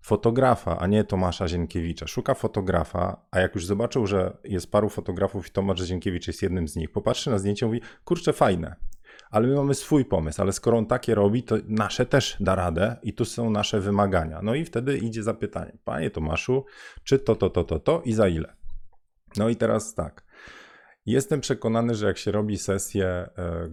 fotografa, 0.05 0.79
a 0.79 0.87
nie 0.87 1.05
Tomasza 1.05 1.49
Zienkiewicza. 1.49 2.07
Szuka 2.07 2.35
fotografa, 2.35 3.27
a 3.31 3.41
jak 3.41 3.55
już 3.55 3.67
zobaczył, 3.67 4.07
że 4.07 4.37
jest 4.45 4.71
paru 4.71 4.89
fotografów 4.89 5.49
i 5.49 5.51
Tomasz 5.51 5.81
Zienkiewicz 5.81 6.27
jest 6.27 6.43
jednym 6.43 6.69
z 6.69 6.77
nich, 6.77 6.93
popatrzy 6.93 7.31
na 7.31 7.39
zdjęcie 7.39 7.67
i 7.67 7.69
mówi, 7.69 7.81
kurczę, 8.05 8.33
fajne, 8.33 8.77
ale 9.31 9.49
my 9.49 9.55
mamy 9.55 9.75
swój 9.75 10.05
pomysł, 10.05 10.43
ale 10.43 10.53
skoro 10.53 10.79
on 10.79 10.87
takie 10.87 11.15
robi, 11.15 11.43
to 11.43 11.57
nasze 11.69 12.07
też 12.07 12.37
da 12.41 12.55
radę 12.55 12.97
i 13.03 13.13
tu 13.13 13.25
są 13.25 13.51
nasze 13.51 13.81
wymagania. 13.81 14.41
No 14.43 14.55
i 14.55 14.65
wtedy 14.65 14.99
idzie 14.99 15.23
zapytanie, 15.23 15.73
panie 15.85 16.11
Tomaszu, 16.11 16.65
czy 17.05 17.19
to, 17.19 17.37
to, 17.37 17.51
to, 17.51 17.65
to, 17.65 17.79
to 17.79 18.03
i 18.05 18.13
za 18.13 18.29
ile? 18.29 18.55
No 19.37 19.49
i 19.49 19.57
teraz 19.57 19.95
tak, 19.95 20.25
Jestem 21.07 21.41
przekonany, 21.41 21.95
że 21.95 22.07
jak 22.07 22.19
się 22.19 22.33
robi 22.33 22.59
sesje, 22.59 23.07
e, 23.07 23.29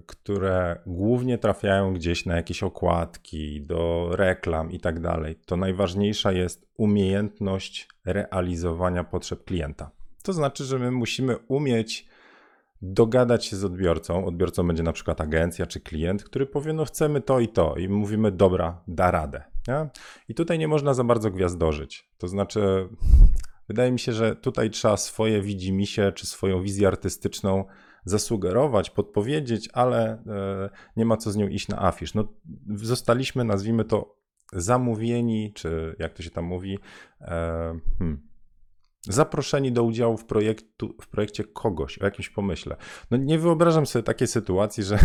które 0.06 0.82
głównie 0.86 1.38
trafiają 1.38 1.94
gdzieś 1.94 2.26
na 2.26 2.36
jakieś 2.36 2.64
okładki, 2.64 3.62
do 3.62 4.10
reklam 4.12 4.72
i 4.72 4.80
tak 4.80 5.00
dalej, 5.00 5.36
to 5.46 5.58
najważniejsza 5.58 6.32
jest 6.32 6.66
umiejętność 6.78 7.88
realizowania 8.06 9.04
potrzeb 9.04 9.44
klienta. 9.44 9.92
To 10.24 10.34
znaczy, 10.34 10.64
że 10.64 10.80
my 10.80 10.92
musimy 10.92 11.38
umieć 11.38 12.08
dogadać 12.82 13.46
się 13.46 13.56
z 13.56 13.64
odbiorcą. 13.64 14.26
Odbiorcą 14.26 14.68
będzie 14.68 14.84
na 14.84 14.94
przykład 14.94 15.22
agencja 15.22 15.66
czy 15.66 15.80
klient, 15.80 16.24
który 16.24 16.46
powie: 16.46 16.74
No, 16.74 16.86
chcemy 16.86 17.22
to 17.22 17.40
i 17.40 17.48
to, 17.48 17.76
i 17.76 17.90
mówimy: 17.90 18.32
Dobra, 18.32 18.82
da 18.88 19.12
radę. 19.12 19.44
Nie? 19.68 19.90
I 20.28 20.36
tutaj 20.36 20.60
nie 20.60 20.68
można 20.68 20.94
za 20.94 21.04
bardzo 21.04 21.32
gwiazdorzyć. 21.32 22.10
To 22.18 22.28
znaczy, 22.28 22.90
Wydaje 23.72 23.92
mi 23.92 24.00
się, 24.00 24.13
że 24.13 24.36
tutaj 24.36 24.70
trzeba 24.70 24.98
swoje 24.98 25.42
widzimisię 25.42 26.12
czy 26.12 26.28
swoją 26.28 26.62
wizję 26.62 26.88
artystyczną 26.88 27.66
zasugerować, 28.06 28.90
podpowiedzieć, 28.90 29.70
ale 29.74 30.24
e, 30.28 30.70
nie 30.98 31.06
ma 31.06 31.18
co 31.18 31.32
z 31.32 31.36
nią 31.36 31.48
iść 31.48 31.68
na 31.68 31.82
afisz. 31.82 32.13
No, 32.13 32.28
zostaliśmy, 32.75 33.44
nazwijmy 33.44 33.86
to, 33.86 34.18
zamówieni, 34.54 35.54
czy 35.54 35.96
jak 36.00 36.13
to 36.13 36.24
się 36.24 36.30
tam 36.30 36.46
mówi, 36.46 36.80
e, 37.22 37.28
hmm, 37.98 38.22
zaproszeni 39.01 39.72
do 39.72 39.84
udziału 39.84 40.18
w, 40.18 40.25
projektu, 40.25 40.96
w 41.01 41.08
projekcie 41.08 41.44
kogoś, 41.44 41.98
o 41.98 42.06
jakimś 42.06 42.30
pomyśle. 42.30 42.75
No 43.12 43.18
nie 43.18 43.40
wyobrażam 43.40 43.86
sobie 43.86 44.04
takiej 44.04 44.28
sytuacji, 44.28 44.84
że, 44.84 45.00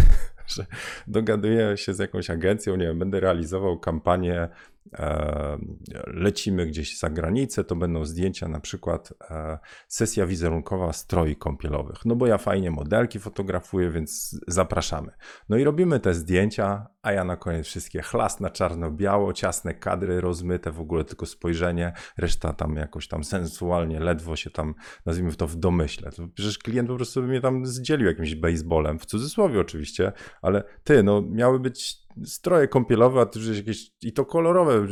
że 0.46 0.66
dogaduję 1.06 1.76
się 1.76 1.94
z 1.94 1.98
jakąś 1.98 2.30
agencją, 2.30 2.76
nie 2.76 2.86
wiem, 2.86 2.98
będę 2.98 3.20
realizował 3.20 3.78
kampanię 3.78 4.48
E, 4.92 5.58
lecimy 6.06 6.66
gdzieś 6.66 6.98
za 6.98 7.10
granicę, 7.10 7.64
to 7.64 7.76
będą 7.76 8.04
zdjęcia, 8.04 8.48
na 8.48 8.60
przykład 8.60 9.12
e, 9.30 9.58
sesja 9.88 10.26
wizerunkowa 10.26 10.92
stroi 10.92 11.36
kąpielowych. 11.36 12.04
No 12.04 12.16
bo 12.16 12.26
ja 12.26 12.38
fajnie 12.38 12.70
modelki 12.70 13.18
fotografuję, 13.18 13.90
więc 13.90 14.40
zapraszamy. 14.48 15.12
No 15.48 15.56
i 15.56 15.64
robimy 15.64 16.00
te 16.00 16.14
zdjęcia, 16.14 16.86
a 17.02 17.12
ja 17.12 17.24
na 17.24 17.36
koniec 17.36 17.66
wszystkie 17.66 18.02
chlas 18.02 18.40
na 18.40 18.50
czarno-biało, 18.50 19.32
ciasne 19.32 19.74
kadry, 19.74 20.20
rozmyte, 20.20 20.72
w 20.72 20.80
ogóle 20.80 21.04
tylko 21.04 21.26
spojrzenie, 21.26 21.92
reszta 22.16 22.52
tam 22.52 22.76
jakoś 22.76 23.08
tam 23.08 23.24
sensualnie, 23.24 24.00
ledwo 24.00 24.36
się 24.36 24.50
tam, 24.50 24.74
nazwijmy 25.06 25.32
to 25.32 25.46
w 25.46 25.56
domyśle. 25.56 26.10
Przecież 26.34 26.58
klient 26.58 26.88
po 26.88 26.96
prostu 26.96 27.20
by 27.20 27.28
mnie 27.28 27.40
tam 27.40 27.66
zdzielił 27.66 28.06
jakimś 28.06 28.34
baseballem, 28.34 28.98
w 28.98 29.06
cudzysłowie 29.06 29.60
oczywiście, 29.60 30.12
ale 30.42 30.64
ty, 30.84 31.02
no 31.02 31.22
miały 31.22 31.60
być 31.60 32.06
stroje 32.24 32.68
kąpielowe, 32.68 33.20
a 33.20 33.26
też 33.26 33.56
jakieś 33.56 33.90
i 34.02 34.12
to 34.12 34.24
kolorowe. 34.24 34.86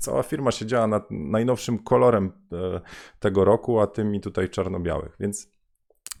Cała 0.00 0.22
firma 0.22 0.50
siedziała 0.50 0.86
nad 0.86 1.10
najnowszym 1.10 1.78
kolorem 1.78 2.32
e, 2.52 2.80
tego 3.18 3.44
roku, 3.44 3.80
a 3.80 3.86
tym 3.86 4.14
i 4.14 4.20
tutaj 4.20 4.50
czarno-białych. 4.50 5.16
Więc 5.20 5.50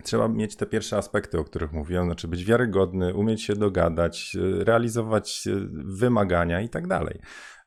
trzeba 0.04 0.28
mieć 0.28 0.56
te 0.56 0.66
pierwsze 0.66 0.96
aspekty, 0.96 1.38
o 1.38 1.44
których 1.44 1.72
mówiłem, 1.72 2.04
znaczy 2.04 2.28
być 2.28 2.44
wiarygodny, 2.44 3.14
umieć 3.14 3.42
się 3.42 3.56
dogadać, 3.56 4.36
e, 4.36 4.64
realizować 4.64 5.46
e, 5.46 5.50
wymagania 5.84 6.60
i 6.60 6.68
tak 6.68 6.86
dalej. 6.86 7.20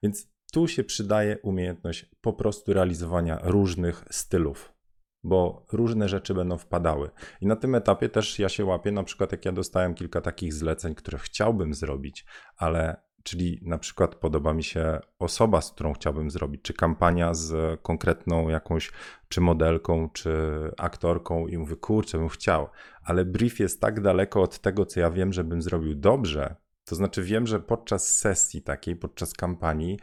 Więc 0.03 0.27
tu 0.53 0.67
się 0.67 0.84
przydaje 0.84 1.38
umiejętność 1.43 2.05
po 2.22 2.34
prostu 2.34 2.74
realizowania 2.74 3.39
różnych 3.43 4.05
stylów 4.10 4.74
bo 5.23 5.65
różne 5.71 6.09
rzeczy 6.09 6.33
będą 6.33 6.57
wpadały. 6.57 7.09
I 7.41 7.47
na 7.47 7.55
tym 7.55 7.75
etapie 7.75 8.09
też 8.09 8.39
ja 8.39 8.49
się 8.49 8.65
łapię, 8.65 8.91
na 8.91 9.03
przykład 9.03 9.31
jak 9.31 9.45
ja 9.45 9.51
dostałem 9.51 9.93
kilka 9.93 10.21
takich 10.21 10.53
zleceń, 10.53 10.95
które 10.95 11.17
chciałbym 11.17 11.73
zrobić, 11.73 12.25
ale 12.57 13.01
czyli 13.23 13.59
na 13.61 13.77
przykład 13.77 14.15
podoba 14.15 14.53
mi 14.53 14.63
się 14.63 14.99
osoba, 15.19 15.61
z 15.61 15.71
którą 15.71 15.93
chciałbym 15.93 16.31
zrobić, 16.31 16.61
czy 16.61 16.73
kampania 16.73 17.33
z 17.33 17.81
konkretną 17.81 18.49
jakąś, 18.49 18.91
czy 19.29 19.41
modelką, 19.41 20.09
czy 20.09 20.31
aktorką 20.77 21.47
i 21.47 21.57
mówię, 21.57 21.75
kurczę, 21.75 22.17
bym 22.17 22.29
chciał, 22.29 22.67
ale 23.03 23.25
brief 23.25 23.59
jest 23.59 23.81
tak 23.81 24.01
daleko 24.01 24.41
od 24.41 24.59
tego, 24.59 24.85
co 24.85 24.99
ja 24.99 25.11
wiem, 25.11 25.33
że 25.33 25.43
bym 25.43 25.61
zrobił 25.61 25.95
dobrze, 25.95 26.55
to 26.85 26.95
znaczy 26.95 27.23
wiem, 27.23 27.47
że 27.47 27.59
podczas 27.59 28.17
sesji 28.17 28.61
takiej, 28.61 28.95
podczas 28.95 29.33
kampanii, 29.33 29.99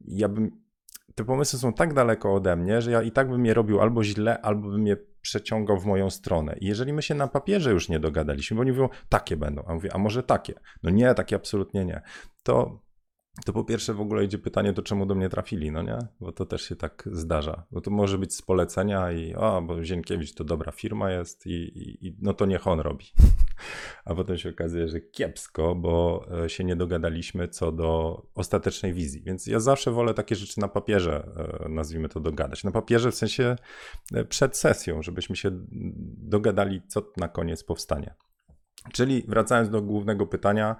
ja 0.00 0.28
bym 0.28 0.62
te 1.14 1.24
pomysły 1.24 1.58
są 1.58 1.72
tak 1.72 1.94
daleko 1.94 2.34
ode 2.34 2.56
mnie, 2.56 2.82
że 2.82 2.90
ja 2.90 3.02
i 3.02 3.12
tak 3.12 3.28
bym 3.28 3.46
je 3.46 3.54
robił 3.54 3.80
albo 3.80 4.04
źle, 4.04 4.40
albo 4.40 4.68
bym 4.68 4.86
je 4.86 4.96
przeciągał 5.22 5.78
w 5.78 5.86
moją 5.86 6.10
stronę. 6.10 6.56
I 6.60 6.66
jeżeli 6.66 6.92
my 6.92 7.02
się 7.02 7.14
na 7.14 7.28
papierze 7.28 7.70
już 7.70 7.88
nie 7.88 8.00
dogadaliśmy, 8.00 8.54
bo 8.54 8.60
oni 8.60 8.70
mówią, 8.70 8.88
takie 9.08 9.36
będą, 9.36 9.64
a 9.66 9.74
mówię, 9.74 9.90
a 9.94 9.98
może 9.98 10.22
takie? 10.22 10.54
No 10.82 10.90
nie, 10.90 11.14
takie 11.14 11.36
absolutnie 11.36 11.84
nie. 11.84 12.02
To 12.42 12.80
to 13.44 13.52
po 13.52 13.64
pierwsze 13.64 13.94
w 13.94 14.00
ogóle 14.00 14.24
idzie 14.24 14.38
pytanie, 14.38 14.72
to 14.72 14.82
czemu 14.82 15.06
do 15.06 15.14
mnie 15.14 15.28
trafili, 15.28 15.70
no 15.70 15.82
nie? 15.82 15.98
Bo 16.20 16.32
to 16.32 16.46
też 16.46 16.62
się 16.62 16.76
tak 16.76 17.08
zdarza. 17.12 17.66
Bo 17.70 17.80
to 17.80 17.90
może 17.90 18.18
być 18.18 18.34
z 18.34 18.42
polecenia 18.42 19.12
i 19.12 19.34
o, 19.34 19.62
bo 19.62 19.84
Zienkiewicz 19.84 20.34
to 20.34 20.44
dobra 20.44 20.72
firma 20.72 21.10
jest 21.10 21.46
i, 21.46 21.50
i, 21.50 22.06
i 22.06 22.16
no 22.22 22.34
to 22.34 22.46
niech 22.46 22.66
on 22.66 22.80
robi. 22.80 23.06
A 24.04 24.14
potem 24.14 24.38
się 24.38 24.50
okazuje, 24.50 24.88
że 24.88 25.00
kiepsko, 25.00 25.74
bo 25.74 26.26
e, 26.44 26.48
się 26.48 26.64
nie 26.64 26.76
dogadaliśmy 26.76 27.48
co 27.48 27.72
do 27.72 28.22
ostatecznej 28.34 28.92
wizji. 28.92 29.22
Więc 29.22 29.46
ja 29.46 29.60
zawsze 29.60 29.90
wolę 29.90 30.14
takie 30.14 30.34
rzeczy 30.34 30.60
na 30.60 30.68
papierze, 30.68 31.28
e, 31.64 31.68
nazwijmy 31.68 32.08
to, 32.08 32.20
dogadać. 32.20 32.64
Na 32.64 32.70
papierze 32.70 33.10
w 33.10 33.14
sensie 33.14 33.56
e, 34.14 34.24
przed 34.24 34.56
sesją, 34.56 35.02
żebyśmy 35.02 35.36
się 35.36 35.50
dogadali, 36.18 36.82
co 36.88 37.02
na 37.16 37.28
koniec 37.28 37.64
powstanie. 37.64 38.14
Czyli 38.92 39.24
wracając 39.28 39.70
do 39.70 39.82
głównego 39.82 40.26
pytania, 40.26 40.76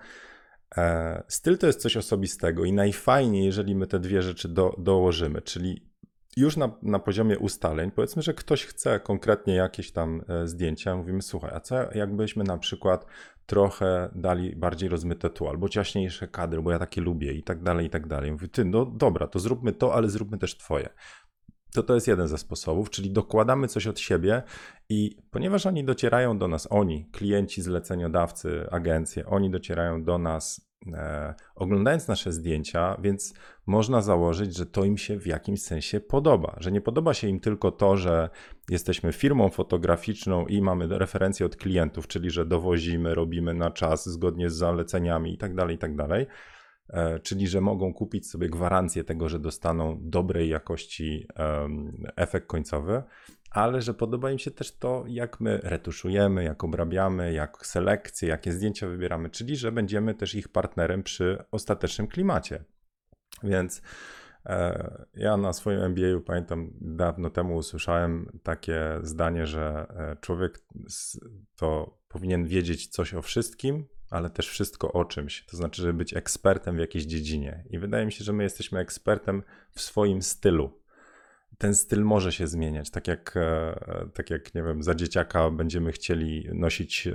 styl 1.28 1.58
to 1.58 1.66
jest 1.66 1.80
coś 1.80 1.96
osobistego 1.96 2.64
i 2.64 2.72
najfajniej, 2.72 3.44
jeżeli 3.44 3.74
my 3.74 3.86
te 3.86 4.00
dwie 4.00 4.22
rzeczy 4.22 4.48
do, 4.48 4.74
dołożymy, 4.78 5.42
czyli 5.42 5.92
już 6.36 6.56
na, 6.56 6.70
na 6.82 6.98
poziomie 6.98 7.38
ustaleń, 7.38 7.90
powiedzmy, 7.90 8.22
że 8.22 8.34
ktoś 8.34 8.66
chce 8.66 9.00
konkretnie 9.00 9.54
jakieś 9.54 9.92
tam 9.92 10.22
e, 10.28 10.48
zdjęcia, 10.48 10.96
mówimy, 10.96 11.22
słuchaj, 11.22 11.50
a 11.54 11.60
co 11.60 11.92
jakbyśmy 11.94 12.44
na 12.44 12.58
przykład 12.58 13.06
trochę 13.46 14.10
dali 14.14 14.56
bardziej 14.56 14.88
rozmyte 14.88 15.30
tu, 15.30 15.48
albo 15.48 15.68
ciaśniejsze 15.68 16.28
kadry, 16.28 16.62
bo 16.62 16.70
ja 16.70 16.78
takie 16.78 17.00
lubię 17.00 17.32
i 17.32 17.42
tak 17.42 17.62
dalej, 17.62 17.86
i 17.86 17.90
tak 17.90 18.06
dalej. 18.06 18.32
Mówię, 18.32 18.48
ty, 18.48 18.64
no 18.64 18.86
dobra, 18.86 19.26
to 19.26 19.38
zróbmy 19.38 19.72
to, 19.72 19.94
ale 19.94 20.08
zróbmy 20.08 20.38
też 20.38 20.56
twoje. 20.56 20.88
To 21.74 21.82
to 21.82 21.94
jest 21.94 22.08
jeden 22.08 22.28
ze 22.28 22.38
sposobów, 22.38 22.90
czyli 22.90 23.10
dokładamy 23.10 23.68
coś 23.68 23.86
od 23.86 24.00
siebie 24.00 24.42
i 24.88 25.16
ponieważ 25.30 25.66
oni 25.66 25.84
docierają 25.84 26.38
do 26.38 26.48
nas, 26.48 26.68
oni, 26.70 27.06
klienci, 27.12 27.62
zleceniodawcy, 27.62 28.66
agencje, 28.70 29.26
oni 29.26 29.50
docierają 29.50 30.04
do 30.04 30.18
nas 30.18 30.72
e, 30.92 31.34
oglądając 31.54 32.08
nasze 32.08 32.32
zdjęcia, 32.32 32.96
więc 33.02 33.34
można 33.66 34.02
założyć, 34.02 34.56
że 34.56 34.66
to 34.66 34.84
im 34.84 34.98
się 34.98 35.18
w 35.18 35.26
jakimś 35.26 35.62
sensie 35.62 36.00
podoba. 36.00 36.56
Że 36.60 36.72
nie 36.72 36.80
podoba 36.80 37.14
się 37.14 37.28
im 37.28 37.40
tylko 37.40 37.70
to, 37.70 37.96
że 37.96 38.30
jesteśmy 38.70 39.12
firmą 39.12 39.48
fotograficzną 39.48 40.46
i 40.46 40.62
mamy 40.62 40.98
referencje 40.98 41.46
od 41.46 41.56
klientów, 41.56 42.06
czyli 42.06 42.30
że 42.30 42.46
dowozimy, 42.46 43.14
robimy 43.14 43.54
na 43.54 43.70
czas 43.70 44.08
zgodnie 44.08 44.50
z 44.50 44.54
zaleceniami 44.54 45.30
itd., 45.30 45.56
tak 45.56 45.70
itd., 45.70 46.08
tak 46.08 46.26
czyli 47.22 47.48
że 47.48 47.60
mogą 47.60 47.94
kupić 47.94 48.30
sobie 48.30 48.48
gwarancję 48.48 49.04
tego, 49.04 49.28
że 49.28 49.38
dostaną 49.38 49.98
dobrej 50.00 50.48
jakości 50.48 51.26
efekt 52.16 52.46
końcowy, 52.46 53.02
ale 53.52 53.82
że 53.82 53.94
podoba 53.94 54.30
im 54.30 54.38
się 54.38 54.50
też 54.50 54.78
to, 54.78 55.04
jak 55.08 55.40
my 55.40 55.60
retuszujemy, 55.62 56.44
jak 56.44 56.64
obrabiamy, 56.64 57.32
jak 57.32 57.66
selekcje, 57.66 58.28
jakie 58.28 58.52
zdjęcia 58.52 58.88
wybieramy, 58.88 59.30
czyli 59.30 59.56
że 59.56 59.72
będziemy 59.72 60.14
też 60.14 60.34
ich 60.34 60.48
partnerem 60.48 61.02
przy 61.02 61.38
ostatecznym 61.50 62.06
klimacie. 62.06 62.64
Więc 63.42 63.82
e, 64.46 65.06
ja 65.14 65.36
na 65.36 65.52
swoim 65.52 65.80
MBA 65.80 66.20
pamiętam 66.26 66.70
dawno 66.80 67.30
temu 67.30 67.56
usłyszałem 67.56 68.38
takie 68.42 68.98
zdanie, 69.02 69.46
że 69.46 69.86
e, 69.90 70.16
człowiek 70.20 70.60
to 71.56 71.98
powinien 72.08 72.46
wiedzieć 72.46 72.88
coś 72.88 73.14
o 73.14 73.22
wszystkim, 73.22 73.88
ale 74.12 74.30
też 74.30 74.48
wszystko 74.48 74.92
o 74.92 75.04
czymś. 75.04 75.44
To 75.46 75.56
znaczy, 75.56 75.82
żeby 75.82 75.94
być 75.94 76.16
ekspertem 76.16 76.76
w 76.76 76.78
jakiejś 76.78 77.04
dziedzinie. 77.04 77.64
I 77.70 77.78
wydaje 77.78 78.06
mi 78.06 78.12
się, 78.12 78.24
że 78.24 78.32
my 78.32 78.42
jesteśmy 78.42 78.80
ekspertem 78.80 79.42
w 79.70 79.80
swoim 79.80 80.22
stylu 80.22 80.82
ten 81.62 81.74
styl 81.74 82.04
może 82.04 82.32
się 82.32 82.46
zmieniać. 82.46 82.90
Tak 82.90 83.08
jak, 83.08 83.36
e, 83.36 84.08
tak 84.14 84.30
jak, 84.30 84.54
nie 84.54 84.62
wiem, 84.62 84.82
za 84.82 84.94
dzieciaka 84.94 85.50
będziemy 85.50 85.92
chcieli 85.92 86.48
nosić 86.54 87.06
e, 87.06 87.12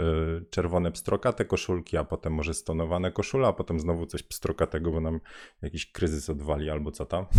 czerwone 0.50 0.92
pstrokate 0.92 1.46
koszulki, 1.46 1.98
a 1.98 2.04
potem 2.04 2.34
może 2.34 2.54
stonowane 2.54 3.12
koszule, 3.12 3.48
a 3.48 3.54
potem 3.54 3.80
znowu 3.80 4.06
coś 4.06 4.24
pstrokatego, 4.24 4.92
bo 4.92 5.02
nam 5.02 5.20
jakiś 5.62 5.92
kryzys 5.92 6.30
odwali 6.30 6.70
albo 6.70 6.92
co 6.92 7.06
tam. 7.06 7.26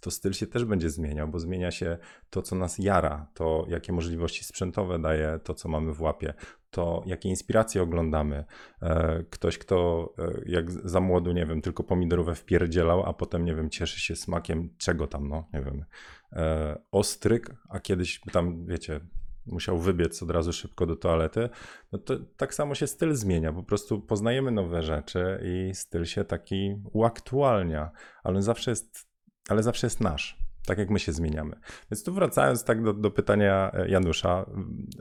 To 0.00 0.10
styl 0.10 0.32
się 0.32 0.46
też 0.46 0.64
będzie 0.64 0.90
zmieniał, 0.90 1.28
bo 1.28 1.38
zmienia 1.38 1.70
się 1.70 1.98
to, 2.30 2.42
co 2.42 2.56
nas 2.56 2.78
jara, 2.78 3.26
to 3.34 3.66
jakie 3.68 3.92
możliwości 3.92 4.44
sprzętowe 4.44 4.98
daje 4.98 5.40
to, 5.44 5.54
co 5.54 5.68
mamy 5.68 5.92
w 5.92 6.00
łapie, 6.00 6.34
to 6.72 7.02
jakie 7.06 7.28
inspiracje 7.28 7.82
oglądamy. 7.82 8.44
E, 8.82 9.24
ktoś, 9.30 9.58
kto 9.58 10.08
jak 10.46 10.70
za 10.70 11.00
młodu, 11.00 11.32
nie 11.32 11.46
wiem, 11.46 11.62
tylko 11.62 11.84
pomidorówę 11.84 12.34
wpierdzielał, 12.34 13.02
a 13.06 13.12
potem, 13.12 13.44
nie 13.44 13.54
wiem, 13.54 13.70
cieszy 13.70 14.00
się 14.00 14.16
smakiem 14.16 14.74
czego 14.78 15.06
tam, 15.06 15.28
no, 15.28 15.48
nie 15.52 15.62
wiem, 15.62 15.84
e, 16.32 16.78
ostryk, 16.92 17.50
a 17.68 17.80
kiedyś 17.80 18.20
tam, 18.32 18.66
wiecie, 18.66 19.00
musiał 19.46 19.78
wybiec 19.78 20.22
od 20.22 20.30
razu 20.30 20.52
szybko 20.52 20.86
do 20.86 20.96
toalety, 20.96 21.48
no 21.92 21.98
to 21.98 22.18
tak 22.36 22.54
samo 22.54 22.74
się 22.74 22.86
styl 22.86 23.14
zmienia. 23.14 23.52
Po 23.52 23.62
prostu 23.62 24.00
poznajemy 24.00 24.50
nowe 24.50 24.82
rzeczy 24.82 25.40
i 25.44 25.74
styl 25.74 26.04
się 26.04 26.24
taki 26.24 26.76
uaktualnia, 26.92 27.90
ale 28.24 28.42
zawsze 28.42 28.70
jest, 28.70 29.08
ale 29.48 29.62
zawsze 29.62 29.86
jest 29.86 30.00
nasz. 30.00 30.42
Tak 30.66 30.78
jak 30.78 30.90
my 30.90 30.98
się 30.98 31.12
zmieniamy. 31.12 31.56
Więc 31.90 32.04
tu 32.04 32.14
wracając 32.14 32.64
tak 32.64 32.82
do, 32.82 32.92
do 32.92 33.10
pytania 33.10 33.70
e, 33.74 33.88
Janusza, 33.88 34.46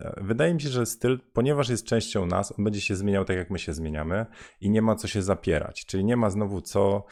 e, 0.02 0.24
wydaje 0.24 0.54
mi 0.54 0.62
się, 0.62 0.70
że 0.70 0.86
styl, 0.86 1.20
ponieważ 1.34 1.70
jest 1.70 1.86
częścią 1.86 2.26
nas, 2.26 2.60
on 2.60 2.66
będzie 2.66 2.82
się 2.82 2.96
zmieniał 2.96 3.26
tak 3.26 3.38
jak 3.38 3.50
my 3.50 3.60
się 3.60 3.74
zmieniamy 3.74 4.26
i 4.62 4.70
nie 4.70 4.82
ma 4.82 4.96
co 4.96 5.08
się 5.08 5.22
zapierać. 5.22 5.86
Czyli 5.86 6.06
nie 6.06 6.18
ma 6.18 6.30
znowu 6.30 6.62
co 6.62 7.06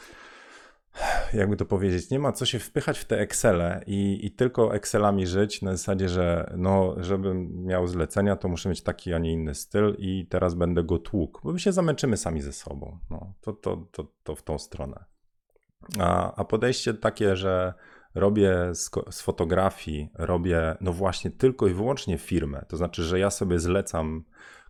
jakby 1.32 1.56
to 1.56 1.64
powiedzieć, 1.64 2.10
nie 2.10 2.18
ma 2.18 2.32
co 2.32 2.46
się 2.46 2.58
wpychać 2.58 2.98
w 2.98 3.04
te 3.04 3.20
Excele 3.20 3.82
i, 3.86 4.26
i 4.26 4.30
tylko 4.30 4.74
Excelami 4.74 5.26
żyć 5.26 5.62
na 5.62 5.72
zasadzie, 5.72 6.08
że 6.08 6.54
no, 6.56 6.94
żebym 6.98 7.64
miał 7.64 7.86
zlecenia, 7.86 8.36
to 8.36 8.48
muszę 8.48 8.68
mieć 8.68 8.82
taki, 8.82 9.14
a 9.14 9.18
nie 9.18 9.32
inny 9.32 9.54
styl 9.54 9.96
i 9.98 10.26
teraz 10.26 10.54
będę 10.54 10.84
go 10.84 10.98
tłukł, 10.98 11.40
bo 11.44 11.52
my 11.52 11.60
się 11.60 11.72
zamęczymy 11.72 12.16
sami 12.16 12.42
ze 12.42 12.52
sobą. 12.52 12.98
No, 13.10 13.32
to, 13.40 13.52
to, 13.52 13.86
to, 13.92 14.06
to 14.22 14.34
w 14.34 14.42
tą 14.42 14.58
stronę. 14.58 15.04
A, 15.98 16.34
a 16.34 16.44
podejście 16.44 16.94
takie, 16.94 17.36
że 17.36 17.74
robię 18.14 18.74
z, 18.74 18.90
z, 19.10 19.20
fotografii, 19.20 20.08
robię 20.14 20.76
no 20.80 20.92
właśnie 20.92 21.30
tylko 21.30 21.66
i 21.66 21.74
wyłącznie 21.74 22.18
firmę, 22.18 22.64
to 22.68 22.76
znaczy, 22.76 23.02
że 23.02 23.18
ja 23.18 23.30
sobie 23.30 23.58
zlecam 23.58 24.24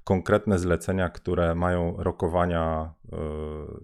konkretne 0.04 0.58
zlecenia, 0.58 1.08
które 1.08 1.54
mają 1.54 1.94
rokowania, 1.98 2.94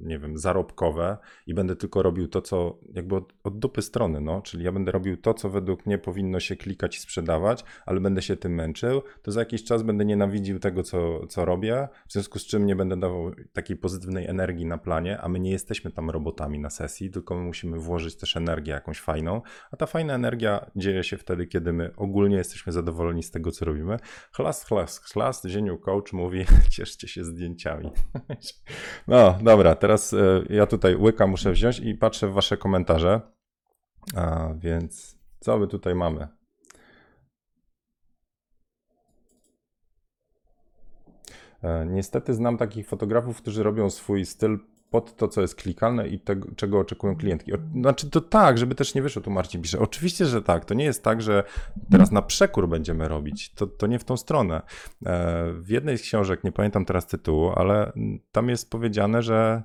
nie 0.00 0.18
wiem, 0.18 0.38
zarobkowe 0.38 1.16
i 1.46 1.54
będę 1.54 1.76
tylko 1.76 2.02
robił 2.02 2.28
to, 2.28 2.42
co 2.42 2.78
jakby 2.94 3.16
od, 3.16 3.34
od 3.44 3.58
dupy 3.58 3.82
strony, 3.82 4.20
no, 4.20 4.42
czyli 4.42 4.64
ja 4.64 4.72
będę 4.72 4.92
robił 4.92 5.16
to, 5.16 5.34
co 5.34 5.50
według 5.50 5.86
mnie 5.86 5.98
powinno 5.98 6.40
się 6.40 6.56
klikać 6.56 6.96
i 6.96 7.00
sprzedawać, 7.00 7.64
ale 7.86 8.00
będę 8.00 8.22
się 8.22 8.36
tym 8.36 8.54
męczył, 8.54 9.02
to 9.22 9.32
za 9.32 9.40
jakiś 9.40 9.64
czas 9.64 9.82
będę 9.82 10.04
nienawidził 10.04 10.58
tego, 10.58 10.82
co, 10.82 11.26
co 11.26 11.44
robię, 11.44 11.88
w 12.08 12.12
związku 12.12 12.38
z 12.38 12.46
czym 12.46 12.66
nie 12.66 12.76
będę 12.76 12.96
dawał 12.96 13.30
takiej 13.52 13.76
pozytywnej 13.76 14.26
energii 14.26 14.66
na 14.66 14.78
planie, 14.78 15.20
a 15.20 15.28
my 15.28 15.40
nie 15.40 15.50
jesteśmy 15.50 15.90
tam 15.90 16.10
robotami 16.10 16.58
na 16.58 16.70
sesji, 16.70 17.10
tylko 17.10 17.34
my 17.34 17.42
musimy 17.42 17.78
włożyć 17.78 18.16
też 18.16 18.36
energię 18.36 18.72
jakąś 18.72 19.00
fajną, 19.00 19.42
a 19.70 19.76
ta 19.76 19.86
fajna 19.86 20.14
energia 20.14 20.70
dzieje 20.76 21.04
się 21.04 21.16
wtedy, 21.16 21.46
kiedy 21.46 21.72
my 21.72 21.90
ogólnie 21.96 22.36
jesteśmy 22.36 22.72
zadowoleni 22.72 23.22
z 23.22 23.30
tego, 23.30 23.50
co 23.50 23.64
robimy. 23.64 23.96
Chlast, 24.32 24.68
chlast, 24.68 25.04
chlast, 25.04 25.44
zieniu 25.44 25.78
coach 25.78 26.12
mówi, 26.12 26.44
cieszcie 26.76 27.08
się 27.08 27.24
zdjęciami. 27.24 27.90
No, 29.08 29.15
dobra, 29.42 29.74
teraz 29.74 30.12
e, 30.12 30.42
ja 30.50 30.66
tutaj 30.66 30.96
łyka 30.96 31.26
muszę 31.26 31.52
wziąć 31.52 31.78
i 31.78 31.94
patrzę 31.94 32.28
w 32.28 32.32
wasze 32.32 32.56
komentarze. 32.56 33.20
A 34.14 34.48
więc 34.54 35.18
co 35.40 35.58
my 35.58 35.66
tutaj 35.66 35.94
mamy? 35.94 36.28
E, 41.62 41.86
niestety 41.86 42.34
znam 42.34 42.56
takich 42.56 42.88
fotografów, 42.88 43.36
którzy 43.42 43.62
robią 43.62 43.90
swój 43.90 44.26
styl 44.26 44.58
pod 44.90 45.16
to, 45.16 45.28
co 45.28 45.40
jest 45.40 45.54
klikalne 45.54 46.08
i 46.08 46.20
tego, 46.20 46.48
czego 46.56 46.78
oczekują 46.78 47.16
klientki. 47.16 47.52
Znaczy 47.80 48.10
to 48.10 48.20
tak, 48.20 48.58
żeby 48.58 48.74
też 48.74 48.94
nie 48.94 49.02
wyszło, 49.02 49.22
tu 49.22 49.30
Marcin 49.30 49.62
pisze. 49.62 49.78
Oczywiście, 49.78 50.26
że 50.26 50.42
tak. 50.42 50.64
To 50.64 50.74
nie 50.74 50.84
jest 50.84 51.04
tak, 51.04 51.22
że 51.22 51.44
teraz 51.90 52.12
na 52.12 52.22
przekór 52.22 52.68
będziemy 52.68 53.08
robić. 53.08 53.54
To, 53.54 53.66
to 53.66 53.86
nie 53.86 53.98
w 53.98 54.04
tą 54.04 54.16
stronę. 54.16 54.62
E, 55.06 55.52
w 55.52 55.68
jednej 55.68 55.98
z 55.98 56.02
książek, 56.02 56.44
nie 56.44 56.52
pamiętam 56.52 56.84
teraz 56.84 57.06
tytułu, 57.06 57.52
ale 57.56 57.92
tam 58.32 58.48
jest 58.48 58.70
powiedziane, 58.70 59.22
że 59.22 59.62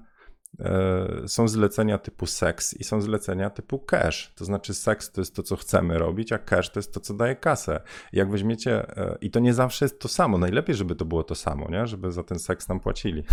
e, 0.60 1.28
są 1.28 1.48
zlecenia 1.48 1.98
typu 1.98 2.26
seks 2.26 2.74
i 2.74 2.84
są 2.84 3.02
zlecenia 3.02 3.50
typu 3.50 3.80
cash. 3.80 4.34
To 4.36 4.46
znaczy 4.46 4.74
seks 4.74 5.12
to 5.12 5.22
jest 5.22 5.36
to, 5.36 5.44
co 5.44 5.56
chcemy 5.56 6.00
robić, 6.00 6.34
a 6.34 6.38
cash 6.38 6.70
to 6.70 6.80
jest 6.80 6.94
to, 6.94 7.00
co 7.00 7.14
daje 7.14 7.36
kasę. 7.36 7.82
jak 8.14 8.32
weźmiecie, 8.32 8.98
e, 8.98 9.18
i 9.22 9.32
to 9.32 9.40
nie 9.40 9.54
zawsze 9.54 9.86
jest 9.86 10.00
to 10.00 10.08
samo. 10.08 10.38
Najlepiej, 10.38 10.76
żeby 10.76 10.96
to 10.96 11.06
było 11.06 11.24
to 11.24 11.36
samo, 11.36 11.70
nie? 11.70 11.88
żeby 11.88 12.12
za 12.12 12.24
ten 12.24 12.40
seks 12.40 12.68
nam 12.70 12.80
płacili. 12.80 13.24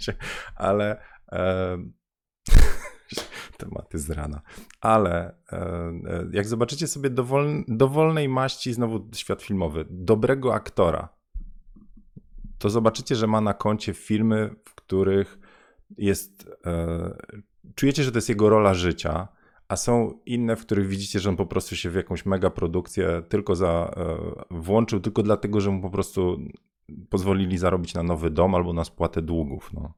ale 0.56 1.13
Tematy 3.58 3.98
z 3.98 4.10
rana. 4.10 4.40
Ale 4.80 5.34
e, 5.52 5.56
e, 5.56 6.26
jak 6.32 6.46
zobaczycie 6.46 6.86
sobie 6.86 7.10
dowol, 7.10 7.64
dowolnej 7.68 8.28
maści, 8.28 8.72
znowu 8.72 9.08
świat 9.14 9.42
filmowy, 9.42 9.86
dobrego 9.90 10.54
aktora, 10.54 11.08
to 12.58 12.70
zobaczycie, 12.70 13.16
że 13.16 13.26
ma 13.26 13.40
na 13.40 13.54
koncie 13.54 13.94
filmy, 13.94 14.54
w 14.64 14.74
których 14.74 15.38
jest. 15.98 16.50
E, 16.66 17.16
czujecie, 17.74 18.04
że 18.04 18.12
to 18.12 18.18
jest 18.18 18.28
jego 18.28 18.48
rola 18.48 18.74
życia, 18.74 19.28
a 19.68 19.76
są 19.76 20.20
inne, 20.26 20.56
w 20.56 20.60
których 20.60 20.88
widzicie, 20.88 21.20
że 21.20 21.30
on 21.30 21.36
po 21.36 21.46
prostu 21.46 21.76
się 21.76 21.90
w 21.90 21.94
jakąś 21.94 22.26
mega 22.26 22.50
produkcję 22.50 23.22
tylko 23.28 23.56
za, 23.56 23.94
włączył, 24.50 25.00
tylko 25.00 25.22
dlatego, 25.22 25.60
że 25.60 25.70
mu 25.70 25.82
po 25.82 25.90
prostu 25.90 26.40
pozwolili 27.10 27.58
zarobić 27.58 27.94
na 27.94 28.02
nowy 28.02 28.30
dom 28.30 28.54
albo 28.54 28.72
na 28.72 28.84
spłatę 28.84 29.22
długów. 29.22 29.72
No. 29.72 29.94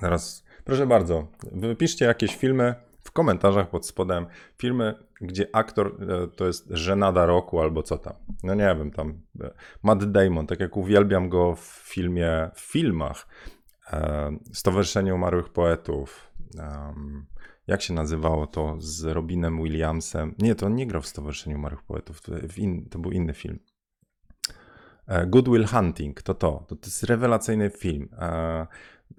Teraz, 0.00 0.44
proszę 0.64 0.86
bardzo, 0.86 1.26
wypiszcie 1.52 2.04
jakieś 2.04 2.36
filmy 2.36 2.74
w 3.08 3.12
komentarzach 3.12 3.70
pod 3.70 3.86
spodem. 3.86 4.26
Filmy, 4.58 4.94
gdzie 5.20 5.46
aktor 5.52 5.86
e, 5.86 6.28
to 6.36 6.46
jest 6.46 6.68
żenada 6.70 7.26
roku 7.26 7.60
albo 7.60 7.82
co 7.82 7.98
tam. 7.98 8.14
No 8.42 8.54
nie 8.54 8.74
wiem, 8.78 8.90
tam 8.90 9.20
e, 9.40 9.50
Matt 9.82 10.12
Damon, 10.12 10.46
tak 10.46 10.60
jak 10.60 10.76
uwielbiam 10.76 11.28
go 11.28 11.54
w 11.54 11.82
filmie, 11.84 12.50
w 12.54 12.60
filmach 12.60 13.28
e, 13.92 14.30
Stowarzyszenie 14.52 15.14
Umarłych 15.14 15.48
Poetów. 15.48 16.28
Jak 17.66 17.82
się 17.82 17.94
nazywało 17.94 18.46
to 18.46 18.76
z 18.78 19.04
Robinem 19.04 19.62
Williamsem? 19.62 20.34
Nie, 20.38 20.54
to 20.54 20.66
on 20.66 20.74
nie 20.74 20.86
grał 20.86 21.02
w 21.02 21.06
Stowarzyszeniu 21.06 21.56
Umarłych 21.56 21.82
Poetów, 21.82 22.22
to, 22.22 22.32
in, 22.56 22.88
to 22.88 22.98
był 22.98 23.10
inny 23.10 23.34
film. 23.34 23.58
Good 25.26 25.48
Will 25.48 25.66
Hunting, 25.66 26.22
to 26.22 26.34
to. 26.34 26.64
To, 26.68 26.76
to 26.76 26.86
jest 26.86 27.02
rewelacyjny 27.02 27.70
film. 27.70 28.08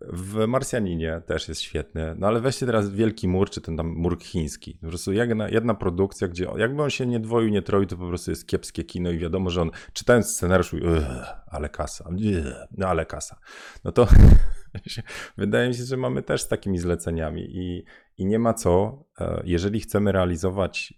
W 0.02 0.48
Marsjaninie 0.48 1.22
też 1.26 1.48
jest 1.48 1.62
świetny, 1.62 2.16
no 2.18 2.28
ale 2.28 2.42
weźcie 2.42 2.66
teraz 2.66 2.90
Wielki 2.90 3.28
Mur, 3.28 3.50
czy 3.50 3.62
ten 3.62 3.78
tam 3.78 3.88
mur 3.88 4.20
chiński. 4.24 4.78
Po 4.82 4.88
prostu 4.88 5.14
jedna, 5.14 5.50
jedna 5.50 5.74
produkcja, 5.74 6.28
gdzie 6.28 6.48
jakby 6.58 6.84
on 6.84 6.90
się 6.90 7.06
nie 7.06 7.20
dwoił, 7.20 7.50
nie 7.50 7.62
troił, 7.62 7.86
to 7.86 7.98
po 7.98 8.08
prostu 8.08 8.32
jest 8.32 8.48
kiepskie 8.48 8.84
kino 8.84 9.12
i 9.12 9.18
wiadomo, 9.18 9.50
że 9.50 9.62
on 9.62 9.72
czytając 9.94 10.28
scenariusz 10.28 10.76
ale 11.48 11.70
kasa, 11.70 12.10
no 12.78 12.88
ale 12.88 13.06
kasa. 13.06 13.40
No 13.84 13.92
to 13.92 14.08
wydaje 15.38 15.68
mi 15.68 15.76
się, 15.76 15.84
że 15.84 15.98
mamy 15.98 16.24
też 16.24 16.42
z 16.42 16.48
takimi 16.48 16.80
zleceniami 16.80 17.42
i, 17.42 17.84
i 18.18 18.26
nie 18.26 18.40
ma 18.40 18.54
co, 18.54 19.04
e, 19.20 19.42
jeżeli 19.46 19.80
chcemy 19.80 20.12
realizować 20.12 20.94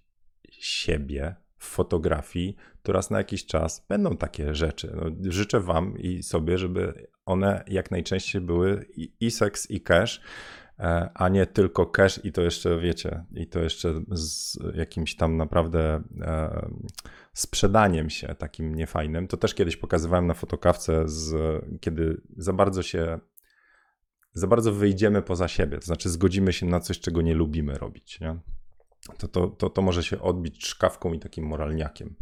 siebie, 0.50 1.36
w 1.62 1.66
fotografii, 1.66 2.56
to 2.84 2.92
raz 2.92 3.10
na 3.10 3.18
jakiś 3.18 3.46
czas 3.46 3.86
będą 3.90 4.18
takie 4.18 4.56
rzeczy. 4.56 4.94
No, 4.96 5.32
życzę 5.32 5.60
Wam 5.60 5.98
i 5.98 6.24
sobie, 6.24 6.58
żeby 6.58 7.08
one 7.26 7.64
jak 7.68 7.92
najczęściej 7.92 8.42
były 8.42 8.86
i, 8.96 9.14
i 9.20 9.32
seks, 9.32 9.72
i 9.72 9.82
cash, 9.82 10.22
e, 10.80 11.10
a 11.14 11.30
nie 11.30 11.46
tylko 11.46 11.86
cash 11.86 12.26
i 12.26 12.32
to 12.32 12.42
jeszcze, 12.42 12.80
wiecie, 12.80 13.26
i 13.36 13.48
to 13.48 13.60
jeszcze 13.60 14.02
z 14.12 14.58
jakimś 14.76 15.16
tam 15.16 15.38
naprawdę 15.38 16.04
e, 16.22 16.70
sprzedaniem 17.34 18.10
się 18.10 18.36
takim 18.36 18.76
niefajnym. 18.76 19.28
To 19.28 19.38
też 19.38 19.54
kiedyś 19.54 19.78
pokazywałem 19.78 20.28
na 20.28 20.34
fotokawce, 20.34 21.04
z, 21.06 21.36
kiedy 21.82 22.22
za 22.38 22.54
bardzo 22.54 22.84
się 22.84 23.20
za 24.34 24.48
bardzo 24.48 24.74
wyjdziemy 24.74 25.22
poza 25.22 25.48
siebie, 25.48 25.78
to 25.78 25.86
znaczy 25.86 26.10
zgodzimy 26.10 26.54
się 26.54 26.66
na 26.66 26.80
coś, 26.80 27.00
czego 27.00 27.22
nie 27.22 27.34
lubimy 27.34 27.78
robić. 27.78 28.20
Nie? 28.20 28.40
To, 29.18 29.28
to, 29.28 29.48
to, 29.48 29.70
to 29.70 29.82
może 29.82 30.04
się 30.04 30.22
odbić 30.22 30.66
szkawką 30.66 31.14
i 31.14 31.20
takim 31.20 31.46
moralniakiem. 31.46 32.16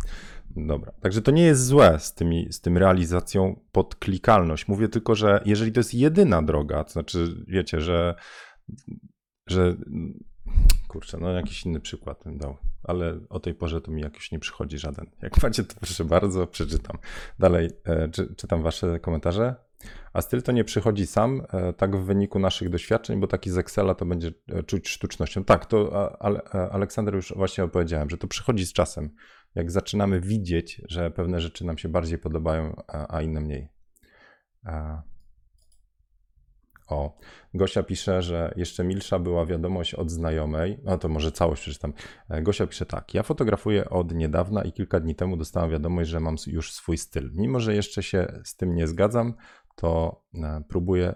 Dobra, 0.56 0.92
także 0.92 1.22
to 1.22 1.32
nie 1.32 1.44
jest 1.44 1.66
złe 1.66 2.00
z, 2.00 2.14
tymi, 2.14 2.54
z 2.54 2.62
tym 2.62 2.78
realizacją 2.78 3.60
pod 3.72 3.96
klikalność. 3.96 4.68
Mówię 4.68 4.90
tylko, 4.90 5.16
że 5.16 5.42
jeżeli 5.46 5.72
to 5.72 5.80
jest 5.80 5.94
jedyna 5.94 6.42
droga, 6.42 6.84
to 6.84 6.92
znaczy, 6.92 7.44
wiecie, 7.48 7.82
że, 7.82 8.16
że 9.48 9.76
kurczę, 10.88 11.18
no 11.18 11.32
jakiś 11.32 11.66
inny 11.66 11.80
przykład 11.80 12.24
bym 12.24 12.38
dał, 12.38 12.58
ale 12.84 13.20
o 13.30 13.40
tej 13.40 13.54
porze 13.54 13.82
to 13.82 13.92
mi 13.92 14.02
jakoś 14.02 14.32
nie 14.32 14.40
przychodzi 14.40 14.78
żaden. 14.78 15.06
Jak 15.22 15.44
macie, 15.44 15.64
to 15.64 15.76
proszę 15.76 16.06
bardzo, 16.06 16.48
przeczytam. 16.48 16.98
Dalej, 17.40 17.70
e, 17.86 18.10
czy, 18.10 18.36
czytam 18.36 18.64
wasze 18.64 19.00
komentarze. 19.00 19.56
A 20.14 20.22
styl 20.22 20.42
to 20.42 20.52
nie 20.52 20.64
przychodzi 20.64 21.08
sam, 21.08 21.42
e, 21.54 21.74
tak 21.74 21.98
w 21.98 22.06
wyniku 22.06 22.40
naszych 22.40 22.70
doświadczeń, 22.70 23.20
bo 23.20 23.28
taki 23.28 23.50
z 23.50 23.58
Excela 23.58 23.96
to 23.96 24.06
będzie 24.06 24.32
e, 24.50 24.64
czuć 24.64 24.90
sztucznością. 24.90 25.44
Tak, 25.44 25.66
to 25.66 26.10
e, 26.14 26.72
Aleksander 26.72 27.16
już 27.16 27.34
właśnie 27.36 27.64
opowiedziałem, 27.64 28.10
że 28.10 28.18
to 28.18 28.28
przychodzi 28.28 28.66
z 28.66 28.74
czasem. 28.74 29.10
Jak 29.56 29.72
zaczynamy 29.72 30.22
widzieć, 30.22 30.82
że 30.88 31.12
pewne 31.12 31.42
rzeczy 31.42 31.66
nam 31.66 31.78
się 31.78 31.90
bardziej 31.90 32.18
podobają, 32.18 32.82
a 32.88 33.22
inne 33.22 33.42
mniej. 33.42 33.70
O, 36.90 37.18
Gosia 37.54 37.84
pisze, 37.84 38.22
że 38.22 38.54
jeszcze 38.56 38.84
milsza 38.84 39.20
była 39.20 39.46
wiadomość 39.46 39.94
od 39.94 40.12
znajomej. 40.12 40.80
No 40.84 40.98
to 40.98 41.10
może 41.10 41.32
całość 41.32 41.62
przeczytam. 41.62 41.94
Gosia 42.30 42.68
pisze 42.68 42.86
tak. 42.86 43.14
Ja 43.14 43.24
fotografuję 43.24 43.90
od 43.90 44.14
niedawna 44.14 44.64
i 44.64 44.72
kilka 44.72 45.00
dni 45.00 45.16
temu 45.16 45.38
dostałam 45.38 45.70
wiadomość, 45.70 46.10
że 46.10 46.20
mam 46.20 46.36
już 46.48 46.74
swój 46.74 46.98
styl. 46.98 47.32
Mimo, 47.34 47.60
że 47.60 47.76
jeszcze 47.76 48.04
się 48.04 48.42
z 48.44 48.56
tym 48.56 48.76
nie 48.76 48.88
zgadzam, 48.88 49.34
to 49.80 50.24
e, 50.34 50.64
próbuję, 50.68 51.16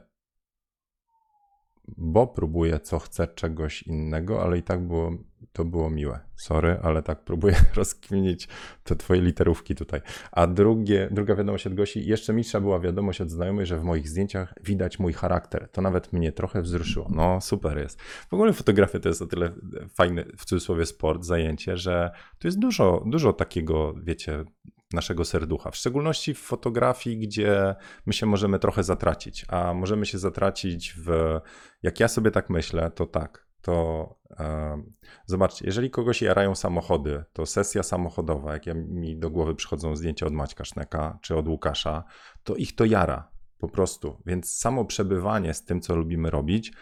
bo 1.88 2.28
próbuję 2.28 2.80
co 2.80 3.00
chcę 3.00 3.28
czegoś 3.28 3.84
innego, 3.84 4.44
ale 4.44 4.58
i 4.58 4.64
tak 4.64 4.88
było, 4.88 5.12
to 5.54 5.66
było 5.66 5.90
miłe. 5.90 6.20
Sorry, 6.36 6.80
ale 6.84 7.04
tak 7.04 7.24
próbuję 7.24 7.56
rozkminić 7.76 8.48
te 8.84 8.96
twoje 8.96 9.22
literówki 9.22 9.76
tutaj. 9.76 10.02
A 10.32 10.48
drugie, 10.48 11.10
druga 11.12 11.36
wiadomość 11.36 11.68
od 11.68 11.74
Gosi, 11.74 12.08
jeszcze 12.08 12.34
milsza 12.34 12.62
była 12.62 12.80
wiadomość 12.80 13.22
od 13.22 13.30
znajomej, 13.30 13.66
że 13.66 13.78
w 13.78 13.84
moich 13.84 14.10
zdjęciach 14.10 14.54
widać 14.64 15.00
mój 15.00 15.14
charakter. 15.14 15.70
To 15.70 15.82
nawet 15.82 16.14
mnie 16.14 16.32
trochę 16.32 16.62
wzruszyło. 16.62 17.08
No 17.10 17.42
super 17.42 17.78
jest. 17.78 18.02
W 18.02 18.34
ogóle 18.34 18.54
fotografia 18.54 19.00
to 19.00 19.10
jest 19.10 19.22
o 19.22 19.28
tyle 19.28 19.52
fajny, 19.94 20.26
w 20.38 20.46
cudzysłowie 20.46 20.86
sport, 20.86 21.24
zajęcie, 21.24 21.78
że 21.78 22.12
tu 22.40 22.48
jest 22.48 22.60
dużo, 22.60 23.04
dużo 23.06 23.34
takiego, 23.34 23.94
wiecie, 23.94 24.46
naszego 24.94 25.26
serducha. 25.26 25.72
W 25.72 25.76
szczególności 25.76 26.34
w 26.34 26.40
fotografii, 26.40 27.18
gdzie 27.18 27.76
my 28.06 28.14
się 28.14 28.26
możemy 28.26 28.60
trochę 28.60 28.84
zatracić, 28.84 29.46
a 29.48 29.74
możemy 29.74 30.06
się 30.06 30.18
zatracić 30.18 30.94
w. 30.98 31.40
Jak 31.84 32.00
ja 32.00 32.08
sobie 32.08 32.32
tak 32.32 32.50
myślę, 32.50 32.92
to 32.92 33.06
tak. 33.06 33.48
To 33.62 34.16
e, 34.40 34.84
zobaczcie, 35.26 35.66
jeżeli 35.66 35.90
kogoś 35.90 36.22
jarają 36.22 36.56
samochody, 36.56 37.24
to 37.34 37.46
sesja 37.46 37.84
samochodowa, 37.84 38.54
jak 38.54 38.66
ja, 38.66 38.74
mi 38.74 39.18
do 39.18 39.30
głowy 39.30 39.56
przychodzą 39.56 39.96
zdjęcia 39.96 40.26
od 40.26 40.34
Maćka 40.34 40.66
Szneka 40.66 41.20
czy 41.22 41.38
od 41.38 41.48
Łukasza, 41.48 42.04
to 42.44 42.56
ich 42.56 42.76
to 42.76 42.86
jara 42.86 43.33
po 43.64 43.70
prostu. 43.70 44.18
Więc 44.26 44.52
samo 44.58 44.86
przebywanie 44.86 45.54
z 45.54 45.66
tym, 45.66 45.82
co 45.82 45.96
lubimy 45.96 46.30
robić, 46.30 46.74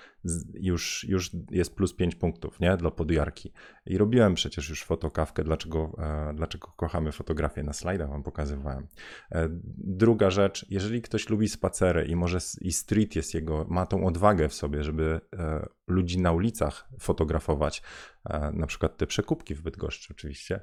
już, 0.54 1.06
już 1.10 1.32
jest 1.52 1.76
plus 1.76 1.94
5 1.94 2.16
punktów 2.16 2.60
nie? 2.60 2.78
dla 2.78 2.92
podjarki. 2.92 3.52
I 3.86 3.98
robiłem 3.98 4.34
przecież 4.34 4.70
już 4.70 4.84
fotokawkę, 4.84 5.44
dlaczego, 5.44 5.96
e, 5.98 6.34
dlaczego 6.34 6.68
kochamy 6.68 7.12
fotografię 7.12 7.64
na 7.64 7.74
slajdach, 7.74 8.10
wam 8.10 8.24
pokazywałem. 8.24 8.88
E, 9.32 9.48
druga 9.78 10.30
rzecz, 10.30 10.66
jeżeli 10.70 11.02
ktoś 11.02 11.30
lubi 11.30 11.50
spacery 11.50 12.06
i 12.06 12.16
może 12.16 12.38
i 12.62 12.74
street 12.74 13.16
jest 13.16 13.34
jego, 13.34 13.66
ma 13.70 13.86
tą 13.86 14.06
odwagę 14.06 14.50
w 14.50 14.54
sobie, 14.54 14.84
żeby 14.84 15.22
e, 15.34 15.70
ludzi 15.88 16.22
na 16.22 16.32
ulicach 16.32 16.90
fotografować, 17.00 17.82
na 18.54 18.68
przykład 18.68 18.98
te 18.98 19.08
przekupki 19.08 19.56
w 19.56 19.62
Bydgoszczy 19.62 20.14
oczywiście, 20.14 20.62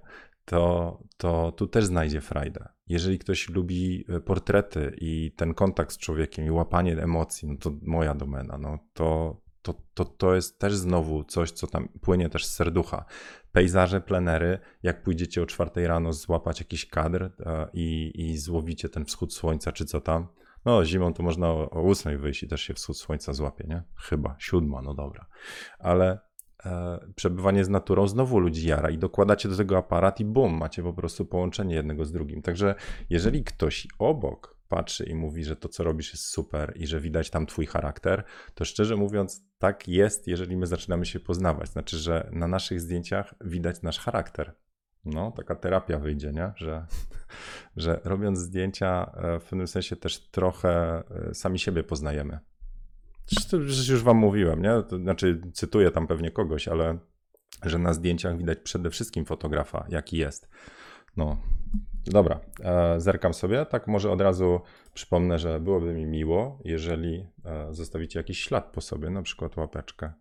to, 0.48 0.98
to 1.16 1.52
tu 1.52 1.66
też 1.66 1.84
znajdzie 1.84 2.20
frajdę. 2.20 2.68
Jeżeli 2.86 3.18
ktoś 3.18 3.48
lubi 3.48 4.04
portrety 4.24 4.96
i 5.00 5.32
ten 5.36 5.54
kontakt 5.54 5.92
z 5.92 5.98
człowiekiem 5.98 6.46
i 6.46 6.50
łapanie 6.50 7.02
emocji, 7.02 7.48
no 7.48 7.56
to 7.56 7.70
moja 7.82 8.14
domena, 8.14 8.58
no 8.58 8.78
to, 8.92 9.40
to, 9.62 9.74
to, 9.94 10.04
to 10.04 10.34
jest 10.34 10.58
też 10.58 10.76
znowu 10.76 11.24
coś, 11.24 11.50
co 11.50 11.66
tam 11.66 11.88
płynie 11.88 12.28
też 12.28 12.46
z 12.46 12.54
serducha. 12.54 13.04
Pejzaże, 13.52 14.00
plenery, 14.00 14.58
jak 14.82 15.02
pójdziecie 15.02 15.42
o 15.42 15.46
czwartej 15.46 15.86
rano 15.86 16.12
złapać 16.12 16.60
jakiś 16.60 16.86
kadr 16.86 17.22
e, 17.24 17.68
i, 17.72 18.12
i 18.14 18.38
złowicie 18.38 18.88
ten 18.88 19.04
wschód 19.04 19.34
słońca, 19.34 19.72
czy 19.72 19.84
co 19.84 20.00
tam, 20.00 20.28
no, 20.64 20.84
zimą 20.84 21.14
to 21.14 21.22
można 21.22 21.48
o, 21.48 21.70
o 21.70 21.90
8 21.90 22.18
wyjść 22.18 22.42
i 22.42 22.48
też 22.48 22.62
się 22.62 22.74
wschód 22.74 22.98
słońca 22.98 23.32
złapie, 23.32 23.64
nie? 23.68 23.82
Chyba, 23.96 24.36
siódma, 24.38 24.82
no 24.82 24.94
dobra. 24.94 25.26
Ale 25.78 26.12
e, 26.12 26.18
przebywanie 27.14 27.64
z 27.64 27.68
naturą 27.68 28.08
znowu 28.08 28.38
ludzi 28.38 28.68
jara 28.68 28.90
i 28.90 28.98
dokładacie 28.98 29.48
do 29.48 29.56
tego 29.56 29.78
aparat 29.78 30.20
i 30.20 30.24
bum, 30.24 30.58
macie 30.58 30.82
po 30.82 30.92
prostu 30.92 31.26
połączenie 31.26 31.74
jednego 31.74 32.04
z 32.04 32.12
drugim. 32.12 32.42
Także 32.42 32.74
jeżeli 33.10 33.44
ktoś 33.44 33.88
obok 33.98 34.58
patrzy 34.68 35.04
i 35.04 35.14
mówi, 35.14 35.44
że 35.44 35.56
to, 35.56 35.68
co 35.68 35.84
robisz, 35.84 36.12
jest 36.12 36.24
super 36.24 36.72
i 36.76 36.86
że 36.86 37.00
widać 37.00 37.30
tam 37.30 37.46
twój 37.46 37.66
charakter, 37.66 38.24
to 38.54 38.64
szczerze 38.64 38.96
mówiąc, 38.96 39.44
tak 39.58 39.88
jest, 39.88 40.26
jeżeli 40.26 40.56
my 40.56 40.66
zaczynamy 40.66 41.06
się 41.06 41.20
poznawać. 41.20 41.68
Znaczy, 41.68 41.96
że 41.96 42.30
na 42.32 42.48
naszych 42.48 42.80
zdjęciach 42.80 43.34
widać 43.40 43.82
nasz 43.82 43.98
charakter. 43.98 44.54
No, 45.04 45.32
taka 45.36 45.54
terapia 45.54 45.98
wyjdzie, 45.98 46.32
nie? 46.32 46.52
Że, 46.56 46.86
że 47.76 48.00
robiąc 48.04 48.38
zdjęcia, 48.38 49.12
e, 49.16 49.40
w 49.40 49.44
pewnym 49.44 49.66
sensie 49.66 49.96
też 49.96 50.30
trochę 50.30 51.02
e, 51.30 51.34
sami 51.34 51.58
siebie 51.58 51.82
poznajemy. 51.82 52.38
Przecież 53.36 53.88
już 53.88 54.02
wam 54.02 54.16
mówiłem, 54.16 54.62
nie? 54.62 54.82
To 54.88 54.98
znaczy, 54.98 55.40
cytuję 55.52 55.90
tam 55.90 56.06
pewnie 56.06 56.30
kogoś, 56.30 56.68
ale 56.68 56.98
że 57.62 57.78
na 57.78 57.92
zdjęciach 57.92 58.38
widać 58.38 58.58
przede 58.58 58.90
wszystkim 58.90 59.24
fotografa, 59.24 59.86
jaki 59.88 60.16
jest. 60.16 60.48
No, 61.16 61.36
Dobra, 62.10 62.40
e, 62.64 63.00
zerkam 63.00 63.34
sobie. 63.34 63.66
Tak, 63.66 63.86
może 63.86 64.10
od 64.10 64.20
razu 64.20 64.60
przypomnę, 64.94 65.38
że 65.38 65.60
byłoby 65.60 65.94
mi 65.94 66.06
miło, 66.06 66.58
jeżeli 66.64 67.26
e, 67.44 67.74
zostawicie 67.74 68.18
jakiś 68.18 68.40
ślad 68.40 68.72
po 68.72 68.80
sobie, 68.80 69.10
na 69.10 69.22
przykład 69.22 69.56
łapeczkę. 69.56 70.12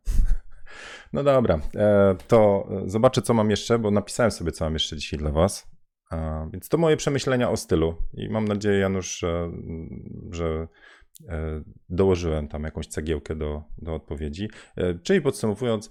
No 1.14 1.24
dobra, 1.24 1.60
e, 1.76 2.16
to 2.28 2.70
zobaczę, 2.86 3.22
co 3.22 3.34
mam 3.34 3.50
jeszcze, 3.50 3.80
bo 3.80 3.92
napisałem 3.92 4.32
sobie, 4.32 4.52
co 4.52 4.66
mam 4.66 4.74
jeszcze 4.74 4.98
dzisiaj 4.98 5.20
dla 5.20 5.32
Was. 5.32 5.68
Więc 6.54 6.70
to 6.70 6.78
moje 6.78 6.98
przemyślenia 6.98 7.50
o 7.50 7.58
stylu 7.58 7.96
i 8.14 8.30
mam 8.30 8.48
nadzieję, 8.48 8.80
Janusz, 8.80 9.20
że, 9.20 9.52
że 10.32 10.68
dołożyłem 11.90 12.48
tam 12.48 12.64
jakąś 12.64 12.88
cegiełkę 12.88 13.36
do, 13.36 13.64
do 13.78 13.96
odpowiedzi. 13.96 14.50
Czyli 15.04 15.22
podsumowując, 15.22 15.90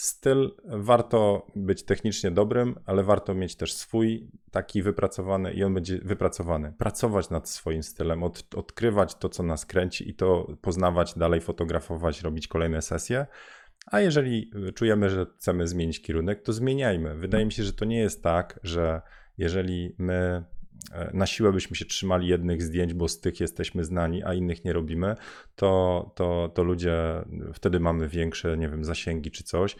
Styl 0.00 0.54
warto 0.64 1.46
być 1.56 1.82
technicznie 1.82 2.30
dobrym, 2.30 2.74
ale 2.86 3.02
warto 3.02 3.34
mieć 3.34 3.56
też 3.56 3.74
swój 3.74 4.30
taki 4.50 4.82
wypracowany 4.82 5.52
i 5.52 5.64
on 5.64 5.74
będzie 5.74 5.98
wypracowany. 5.98 6.72
Pracować 6.78 7.30
nad 7.30 7.48
swoim 7.48 7.82
stylem, 7.82 8.22
od, 8.22 8.54
odkrywać 8.54 9.14
to, 9.14 9.28
co 9.28 9.42
nas 9.42 9.66
kręci 9.66 10.10
i 10.10 10.14
to 10.14 10.56
poznawać, 10.60 11.18
dalej 11.18 11.40
fotografować, 11.40 12.22
robić 12.22 12.48
kolejne 12.48 12.82
sesje. 12.82 13.26
A 13.86 14.00
jeżeli 14.00 14.50
czujemy, 14.74 15.10
że 15.10 15.26
chcemy 15.38 15.68
zmienić 15.68 16.02
kierunek, 16.02 16.42
to 16.42 16.52
zmieniajmy. 16.52 17.14
Wydaje 17.14 17.46
mi 17.46 17.52
się, 17.52 17.62
że 17.62 17.72
to 17.72 17.84
nie 17.84 17.98
jest 17.98 18.22
tak, 18.22 18.60
że 18.62 19.02
jeżeli 19.38 19.94
my 19.98 20.14
E, 20.14 20.59
na 21.14 21.26
siłę 21.26 21.52
byśmy 21.52 21.76
się 21.76 21.84
trzymali 21.84 22.28
jednych 22.28 22.62
zdjęć, 22.62 22.94
bo 22.94 23.08
z 23.08 23.20
tych 23.20 23.40
jesteśmy 23.40 23.84
znani, 23.84 24.24
a 24.24 24.34
innych 24.34 24.64
nie 24.64 24.72
robimy, 24.72 25.16
to, 25.56 26.12
to, 26.14 26.50
to 26.54 26.62
ludzie, 26.62 26.94
wtedy 27.54 27.80
mamy 27.80 28.08
większe, 28.08 28.56
nie 28.56 28.68
wiem, 28.68 28.84
zasięgi 28.84 29.30
czy 29.30 29.44
coś, 29.44 29.76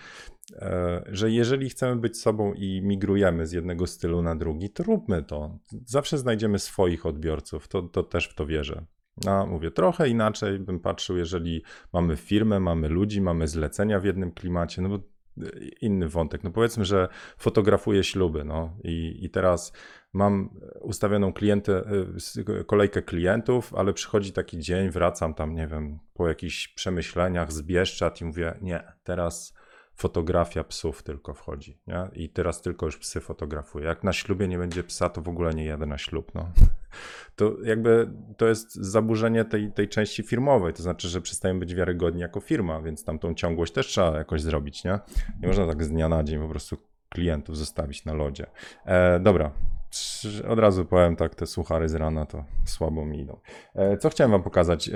e, 0.53 1.03
że 1.07 1.31
jeżeli 1.31 1.71
chcemy 1.71 1.97
być 1.97 2.21
sobą 2.21 2.53
i 2.55 2.83
migrujemy 2.83 3.47
z 3.47 3.53
jednego 3.53 3.87
stylu 3.87 4.23
na 4.23 4.37
drugi, 4.37 4.71
to 4.71 4.83
róbmy 4.83 5.23
to. 5.23 5.59
Zawsze 5.87 6.19
znajdziemy 6.19 6.59
swoich 6.59 7.07
odbiorców, 7.07 7.69
to, 7.69 7.83
to 7.83 8.03
też 8.03 8.29
w 8.29 8.35
to 8.35 8.47
wierzę. 8.47 8.85
A 9.27 9.47
mówię, 9.47 9.71
trochę 9.71 10.09
inaczej 10.09 10.59
bym 10.59 10.81
patrzył, 10.81 11.17
jeżeli 11.17 11.63
mamy 11.93 12.17
firmę, 12.17 12.61
mamy 12.61 12.89
ludzi, 12.89 13.21
mamy 13.21 13.49
zlecenia 13.49 14.01
w 14.01 14.05
jednym 14.05 14.33
klimacie, 14.33 14.83
no 14.83 14.89
bo 14.89 14.99
inny 15.81 16.09
wątek. 16.09 16.45
No 16.45 16.51
powiedzmy, 16.51 16.85
że 16.85 17.09
fotografuję 17.39 18.05
śluby, 18.05 18.45
no 18.45 18.77
i, 18.85 19.19
i 19.23 19.31
teraz 19.31 19.73
mam 20.13 20.61
ustawioną 20.81 21.33
klientę, 21.33 21.83
y, 22.61 22.65
kolejkę 22.65 23.03
klientów, 23.03 23.75
ale 23.75 23.93
przychodzi 23.93 24.33
taki 24.33 24.59
dzień, 24.59 24.91
wracam 24.91 25.35
tam, 25.35 25.55
nie 25.55 25.67
wiem, 25.67 25.99
po 26.15 26.29
jakichś 26.29 26.69
przemyśleniach 26.69 27.53
z 27.53 27.63
Bieszczad 27.63 28.21
i 28.21 28.25
mówię, 28.25 28.59
nie, 28.61 28.83
teraz 29.05 29.55
fotografia 30.01 30.65
psów 30.65 31.03
tylko 31.03 31.35
wchodzi, 31.35 31.79
nie? 31.87 32.09
I 32.13 32.31
teraz 32.31 32.63
tylko 32.63 32.87
już 32.87 32.99
psy 32.99 33.21
fotografuję. 33.21 33.87
Jak 33.87 34.05
na 34.05 34.13
ślubie 34.13 34.49
nie 34.49 34.59
będzie 34.59 34.85
psa, 34.85 35.09
to 35.09 35.23
w 35.23 35.29
ogóle 35.29 35.55
nie 35.55 35.65
jadę 35.65 35.87
na 35.87 35.99
ślub, 35.99 36.35
no. 36.35 36.49
To 37.37 37.57
jakby 37.65 38.11
to 38.37 38.47
jest 38.47 38.75
zaburzenie 38.75 39.45
tej, 39.45 39.73
tej 39.73 39.89
części 39.89 40.23
firmowej, 40.23 40.73
to 40.73 40.83
znaczy, 40.83 41.09
że 41.09 41.21
przestajemy 41.21 41.61
być 41.61 41.75
wiarygodni 41.75 42.21
jako 42.21 42.41
firma, 42.41 42.83
więc 42.83 43.05
tam 43.05 43.19
tą 43.19 43.35
ciągłość 43.35 43.73
też 43.73 43.87
trzeba 43.87 44.19
jakoś 44.19 44.43
zrobić, 44.43 44.85
nie? 44.85 44.99
Nie 45.41 45.49
można 45.49 45.67
tak 45.67 45.85
z 45.85 45.89
dnia 45.89 46.09
na 46.09 46.25
dzień 46.25 46.41
po 46.41 46.49
prostu 46.49 46.77
klientów 47.09 47.57
zostawić 47.57 48.05
na 48.05 48.15
lodzie. 48.15 48.47
E, 48.85 49.21
dobra, 49.21 49.53
od 50.49 50.59
razu 50.59 50.85
powiem 50.85 51.17
tak, 51.17 51.35
te 51.35 51.47
suchary 51.47 51.89
z 51.89 51.95
rana 51.95 52.27
to 52.27 52.45
słabo 52.65 53.05
mi 53.05 53.21
idą. 53.21 53.41
E, 53.75 53.97
co 53.97 54.11
chciałem 54.11 54.31
wam 54.31 54.43
pokazać? 54.43 54.89
E, 54.89 54.93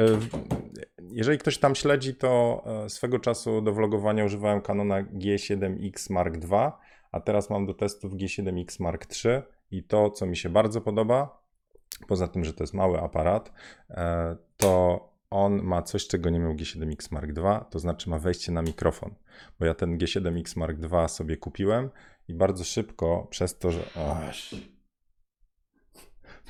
jeżeli 1.11 1.38
ktoś 1.38 1.59
tam 1.59 1.74
śledzi, 1.74 2.14
to 2.14 2.62
e, 2.85 2.88
swego 2.88 3.18
czasu 3.18 3.61
do 3.61 3.72
vlogowania 3.72 4.24
używałem 4.24 4.61
Canona 4.61 5.02
G7X 5.02 6.12
Mark 6.12 6.35
II, 6.35 6.70
a 7.12 7.20
teraz 7.20 7.50
mam 7.50 7.66
do 7.66 7.74
testów 7.74 8.12
G7X 8.12 8.83
Mark 8.83 9.07
III 9.24 9.42
i 9.70 9.85
to, 9.85 10.11
co 10.11 10.26
mi 10.26 10.37
się 10.37 10.48
bardzo 10.48 10.80
podoba, 10.80 11.44
poza 12.09 12.28
tym, 12.28 12.44
że 12.44 12.52
to 12.52 12.62
jest 12.62 12.74
mały 12.74 13.00
aparat, 13.00 13.52
to 14.57 15.14
on 15.30 15.62
ma 15.62 15.83
coś, 15.83 16.07
czego 16.07 16.30
nie 16.30 16.38
miał 16.38 16.54
G7X 16.54 17.12
Mark 17.12 17.30
II, 17.37 17.61
to 17.70 17.78
znaczy 17.78 18.11
ma 18.11 18.18
wejście 18.18 18.52
na 18.52 18.62
mikrofon, 18.62 19.14
bo 19.61 19.66
ja 19.66 19.74
ten 19.74 19.98
G7X 19.98 20.59
Mark 20.59 20.78
II 20.92 21.09
sobie 21.09 21.37
kupiłem 21.37 21.90
i 22.28 22.35
bardzo 22.35 22.64
szybko 22.64 23.26
przez 23.30 23.59
to, 23.59 23.70
że... 23.70 23.80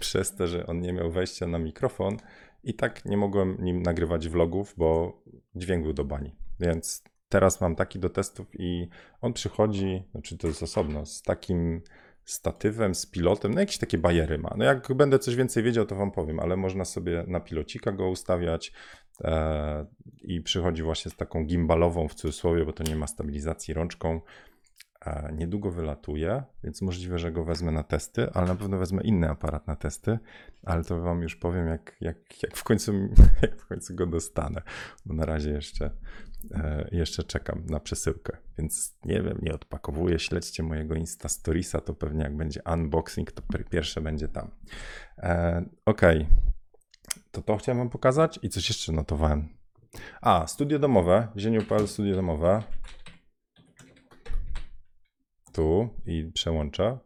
przez 0.01 0.35
to, 0.35 0.47
że 0.47 0.67
on 0.67 0.81
nie 0.81 0.93
miał 0.93 1.11
wejścia 1.11 1.47
na 1.47 1.59
mikrofon 1.59 2.17
i 2.65 2.75
tak 2.75 3.05
nie 3.05 3.17
mogłem 3.17 3.57
nim 3.61 3.83
nagrywać 3.83 4.29
vlogów, 4.29 4.75
bo 4.77 5.21
dźwięk 5.55 5.85
był 5.85 5.93
do 5.93 6.05
bani. 6.05 6.37
Więc 6.61 7.05
teraz 7.29 7.61
mam 7.61 7.77
taki 7.77 7.99
do 7.99 8.11
testów 8.11 8.47
i 8.53 8.89
on 9.21 9.33
przychodzi, 9.33 10.03
znaczy 10.13 10.39
to 10.39 10.47
jest 10.47 10.63
osobno, 10.63 11.07
z 11.07 11.23
takim 11.23 11.83
statywem, 12.25 12.95
z 12.95 13.07
pilotem, 13.07 13.55
no 13.55 13.61
jakieś 13.61 13.79
takie 13.79 13.99
bajery 13.99 14.39
ma. 14.39 14.55
No 14.57 14.65
jak 14.65 14.95
będę 14.95 15.19
coś 15.19 15.37
więcej 15.37 15.63
wiedział, 15.63 15.87
to 15.87 15.97
wam 15.97 16.11
powiem, 16.11 16.41
ale 16.41 16.57
można 16.57 16.85
sobie 16.85 17.25
na 17.27 17.41
pilocika 17.41 17.93
go 17.93 18.09
ustawiać 18.09 18.73
e, 19.21 19.87
i 20.23 20.41
przychodzi 20.41 20.83
właśnie 20.83 21.11
z 21.11 21.17
taką 21.17 21.45
gimbalową 21.45 22.09
w 22.09 22.15
cudzysłowie, 22.15 22.65
bo 22.65 22.73
to 22.73 22.85
nie 22.85 22.97
ma 22.97 23.07
stabilizacji 23.07 23.75
rączką, 23.75 24.21
niedługo 25.33 25.71
wylatuje, 25.71 26.43
więc 26.65 26.83
możliwe, 26.83 27.19
że 27.19 27.33
go 27.33 27.45
wezmę 27.45 27.73
na 27.73 27.83
testy, 27.83 28.31
ale 28.33 28.47
na 28.47 28.55
pewno 28.55 28.79
wezmę 28.79 29.03
inny 29.03 29.31
aparat 29.31 29.67
na 29.67 29.77
testy, 29.77 30.19
ale 30.63 30.85
to 30.85 31.01
wam 31.01 31.23
już 31.23 31.37
powiem, 31.37 31.67
jak, 31.67 31.97
jak, 32.01 32.43
jak, 32.43 32.57
w, 32.57 32.65
końcu, 32.65 32.93
jak 33.43 33.61
w 33.61 33.67
końcu 33.67 33.95
go 33.95 34.07
dostanę, 34.07 34.63
bo 35.07 35.15
na 35.15 35.25
razie 35.25 35.51
jeszcze, 35.51 35.91
e, 36.55 36.89
jeszcze 36.93 37.23
czekam 37.23 37.67
na 37.67 37.81
przesyłkę, 37.81 38.37
więc 38.59 38.99
nie 39.05 39.23
wiem, 39.23 39.39
nie 39.43 39.55
odpakowuję, 39.55 40.19
śledźcie 40.19 40.63
mojego 40.63 40.95
Insta 40.95 41.29
Storiesa, 41.29 41.81
to 41.81 41.95
pewnie 41.95 42.25
jak 42.25 42.37
będzie 42.37 42.61
unboxing, 42.73 43.33
to 43.33 43.43
pierwsze 43.71 44.01
będzie 44.01 44.29
tam. 44.29 44.51
E, 45.19 45.65
ok, 45.87 46.03
to 47.31 47.43
to 47.43 47.57
chciałem 47.57 47.79
wam 47.79 47.91
pokazać 47.91 48.39
i 48.43 48.49
coś 48.49 48.69
jeszcze 48.69 48.93
notowałem. 48.93 49.49
A, 50.21 50.47
studio 50.47 50.79
domowe, 50.79 51.29
Zieniu.pl 51.37 51.89
studio 51.89 52.17
domowe 52.17 52.63
tu 55.55 55.89
i 56.07 56.31
przełącza. 56.35 56.99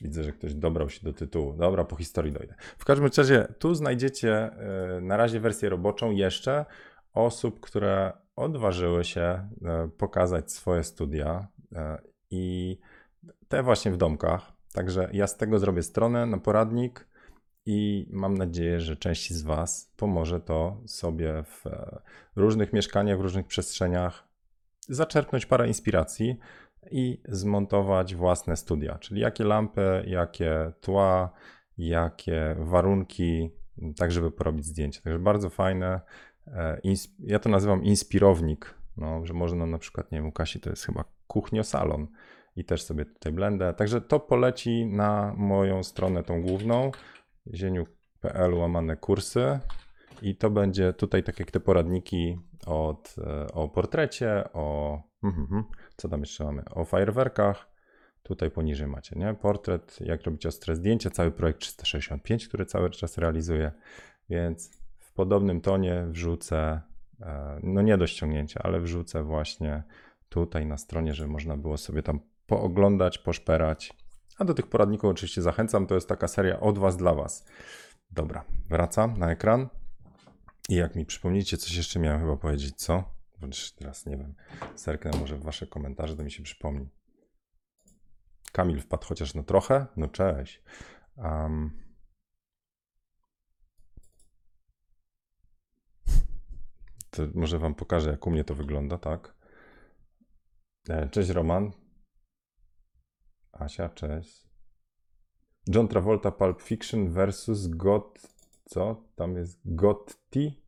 Widzę, 0.00 0.24
że 0.24 0.32
ktoś 0.32 0.54
dobrał 0.54 0.90
się 0.90 1.00
do 1.02 1.12
tytułu. 1.12 1.52
Dobra, 1.52 1.84
po 1.84 1.96
historii 1.96 2.32
dojdę. 2.32 2.54
W 2.78 2.84
każdym 2.84 3.10
razie 3.16 3.54
tu 3.58 3.74
znajdziecie 3.74 4.34
e, 4.34 5.00
na 5.00 5.16
razie 5.16 5.40
wersję 5.40 5.68
roboczą 5.68 6.10
jeszcze 6.10 6.64
osób, 7.12 7.60
które 7.60 8.12
odważyły 8.36 9.04
się 9.04 9.20
e, 9.20 9.48
pokazać 9.98 10.52
swoje 10.52 10.84
studia 10.84 11.48
e, 11.72 11.98
i 12.30 12.78
te 13.48 13.62
właśnie 13.62 13.92
w 13.92 13.96
domkach. 13.96 14.52
Także 14.72 15.10
ja 15.12 15.26
z 15.26 15.36
tego 15.36 15.58
zrobię 15.58 15.82
stronę 15.82 16.26
na 16.26 16.38
poradnik 16.38 17.08
i 17.72 18.06
mam 18.10 18.38
nadzieję, 18.38 18.80
że 18.80 18.96
części 18.96 19.34
z 19.34 19.42
Was 19.42 19.92
pomoże 19.96 20.40
to 20.40 20.76
sobie 20.86 21.42
w 21.42 21.66
e, 21.66 22.00
różnych 22.36 22.72
mieszkaniach, 22.72 23.18
w 23.18 23.20
różnych 23.20 23.46
przestrzeniach 23.46 24.28
zaczerpnąć 24.88 25.46
parę 25.46 25.68
inspiracji 25.68 26.36
i 26.90 27.20
zmontować 27.28 28.14
własne 28.14 28.56
studia, 28.56 28.98
czyli 28.98 29.20
jakie 29.20 29.44
lampy, 29.44 30.04
jakie 30.06 30.72
tła, 30.80 31.30
jakie 31.78 32.56
warunki, 32.58 33.50
tak 33.96 34.12
żeby 34.12 34.30
porobić 34.30 34.66
zdjęcie. 34.66 35.00
Także 35.02 35.18
bardzo 35.18 35.50
fajne. 35.50 36.00
E, 36.46 36.80
ja 37.18 37.38
to 37.38 37.48
nazywam 37.48 37.84
inspirownik, 37.84 38.74
no, 38.96 39.26
że 39.26 39.34
można 39.34 39.66
na 39.66 39.78
przykład, 39.78 40.12
nie 40.12 40.18
wiem, 40.18 40.26
u 40.26 40.32
Kasi 40.32 40.60
to 40.60 40.70
jest 40.70 40.86
chyba 40.86 41.04
kuchniosalon 41.26 42.06
i 42.56 42.64
też 42.64 42.82
sobie 42.82 43.04
tutaj 43.04 43.32
blendę. 43.32 43.74
Także 43.74 44.00
to 44.00 44.20
poleci 44.20 44.86
na 44.86 45.34
moją 45.36 45.82
stronę 45.82 46.22
tą 46.22 46.42
główną 46.42 46.90
zieniu.pl 47.54 48.54
łamane 48.54 48.96
kursy. 48.96 49.58
I 50.22 50.36
to 50.36 50.50
będzie 50.50 50.92
tutaj 50.92 51.22
tak 51.22 51.38
jak 51.40 51.50
te 51.50 51.60
poradniki 51.60 52.38
od, 52.66 53.14
e, 53.18 53.52
o 53.52 53.68
portrecie, 53.68 54.44
o 54.52 54.98
mhm, 55.22 55.42
mhm, 55.42 55.64
co 55.96 56.08
tam 56.08 56.20
jeszcze 56.20 56.44
mamy, 56.44 56.62
o 56.70 56.84
fajerwerkach. 56.84 57.70
Tutaj 58.22 58.50
poniżej 58.50 58.86
macie, 58.86 59.18
nie? 59.18 59.34
Portret, 59.34 59.98
jak 60.00 60.22
robić 60.22 60.46
ostre 60.46 60.76
zdjęcia, 60.76 61.10
cały 61.10 61.30
projekt 61.30 61.60
365, 61.60 62.48
który 62.48 62.66
cały 62.66 62.90
czas 62.90 63.18
realizuję, 63.18 63.72
więc 64.30 64.80
w 64.98 65.12
podobnym 65.12 65.60
tonie 65.60 66.06
wrzucę, 66.08 66.80
e, 67.20 67.60
no 67.62 67.82
nie 67.82 67.98
do 67.98 68.06
ściągnięcia, 68.06 68.60
ale 68.62 68.80
wrzucę 68.80 69.22
właśnie 69.22 69.82
tutaj 70.28 70.66
na 70.66 70.78
stronie, 70.78 71.14
żeby 71.14 71.30
można 71.30 71.56
było 71.56 71.76
sobie 71.76 72.02
tam 72.02 72.20
pooglądać, 72.46 73.18
poszperać 73.18 73.92
a 74.40 74.44
do 74.44 74.54
tych 74.54 74.66
poradników 74.66 75.10
oczywiście 75.10 75.42
zachęcam. 75.42 75.86
To 75.86 75.94
jest 75.94 76.08
taka 76.08 76.28
seria 76.28 76.60
od 76.60 76.78
Was 76.78 76.96
dla 76.96 77.14
Was. 77.14 77.46
Dobra, 78.10 78.44
wracam 78.68 79.18
na 79.18 79.30
ekran. 79.30 79.68
I 80.68 80.74
jak 80.74 80.96
mi 80.96 81.06
przypomnicie, 81.06 81.56
coś 81.56 81.74
jeszcze 81.74 81.98
miałem 82.00 82.20
chyba 82.20 82.36
powiedzieć, 82.36 82.76
co? 82.76 83.04
Teraz 83.78 84.06
nie 84.06 84.16
wiem. 84.16 84.34
Serknę 84.76 85.10
może 85.20 85.36
w 85.36 85.42
Wasze 85.42 85.66
komentarze, 85.66 86.16
to 86.16 86.24
mi 86.24 86.30
się 86.30 86.42
przypomni. 86.42 86.88
Kamil 88.52 88.80
wpadł 88.80 89.06
chociaż 89.06 89.34
no 89.34 89.42
trochę? 89.42 89.86
No 89.96 90.08
cześć. 90.08 90.62
Um, 91.16 91.70
to 97.10 97.22
może 97.34 97.58
Wam 97.58 97.74
pokażę, 97.74 98.10
jak 98.10 98.26
u 98.26 98.30
mnie 98.30 98.44
to 98.44 98.54
wygląda, 98.54 98.98
tak? 98.98 99.34
E, 100.88 101.08
cześć 101.08 101.30
Roman. 101.30 101.72
Asia, 103.60 103.88
cześć. 103.88 104.48
John 105.68 105.88
Travolta 105.88 106.30
Pulp 106.30 106.62
Fiction 106.62 107.08
versus 107.08 107.66
God... 107.66 108.20
Co? 108.64 109.04
Tam 109.16 109.36
jest 109.36 109.60
Gotti? 109.64 110.62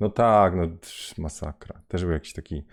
No 0.00 0.10
tak, 0.10 0.54
no 0.56 0.66
masakra. 1.18 1.82
Też 1.88 2.02
był 2.02 2.12
jakiś 2.12 2.32
taki 2.32 2.64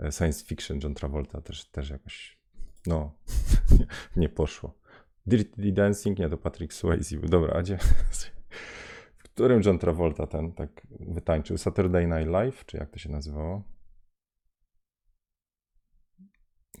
e, 0.00 0.12
science 0.12 0.44
fiction 0.44 0.80
John 0.82 0.94
Travolta, 0.94 1.40
też, 1.40 1.64
też 1.64 1.90
jakoś, 1.90 2.38
no, 2.86 3.14
nie, 3.78 3.86
nie 4.16 4.28
poszło. 4.28 4.74
Dirty 5.26 5.72
Dancing, 5.72 6.18
nie, 6.18 6.28
to 6.28 6.38
Patrick 6.38 6.72
Swayze. 6.72 7.16
Dobra, 7.16 7.62
gdzie? 7.62 7.78
W 9.18 9.22
którym 9.22 9.60
John 9.64 9.78
Travolta 9.78 10.26
ten 10.26 10.52
tak 10.52 10.86
wytańczył? 11.00 11.58
Saturday 11.58 12.06
Night 12.06 12.26
Live, 12.26 12.66
czy 12.66 12.76
jak 12.76 12.90
to 12.90 12.98
się 12.98 13.10
nazywało? 13.10 13.62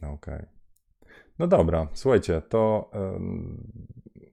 No 0.02 0.12
okej. 0.12 0.34
Okay. 0.34 0.63
No 1.38 1.46
dobra, 1.46 1.88
słuchajcie, 1.92 2.42
to 2.48 2.90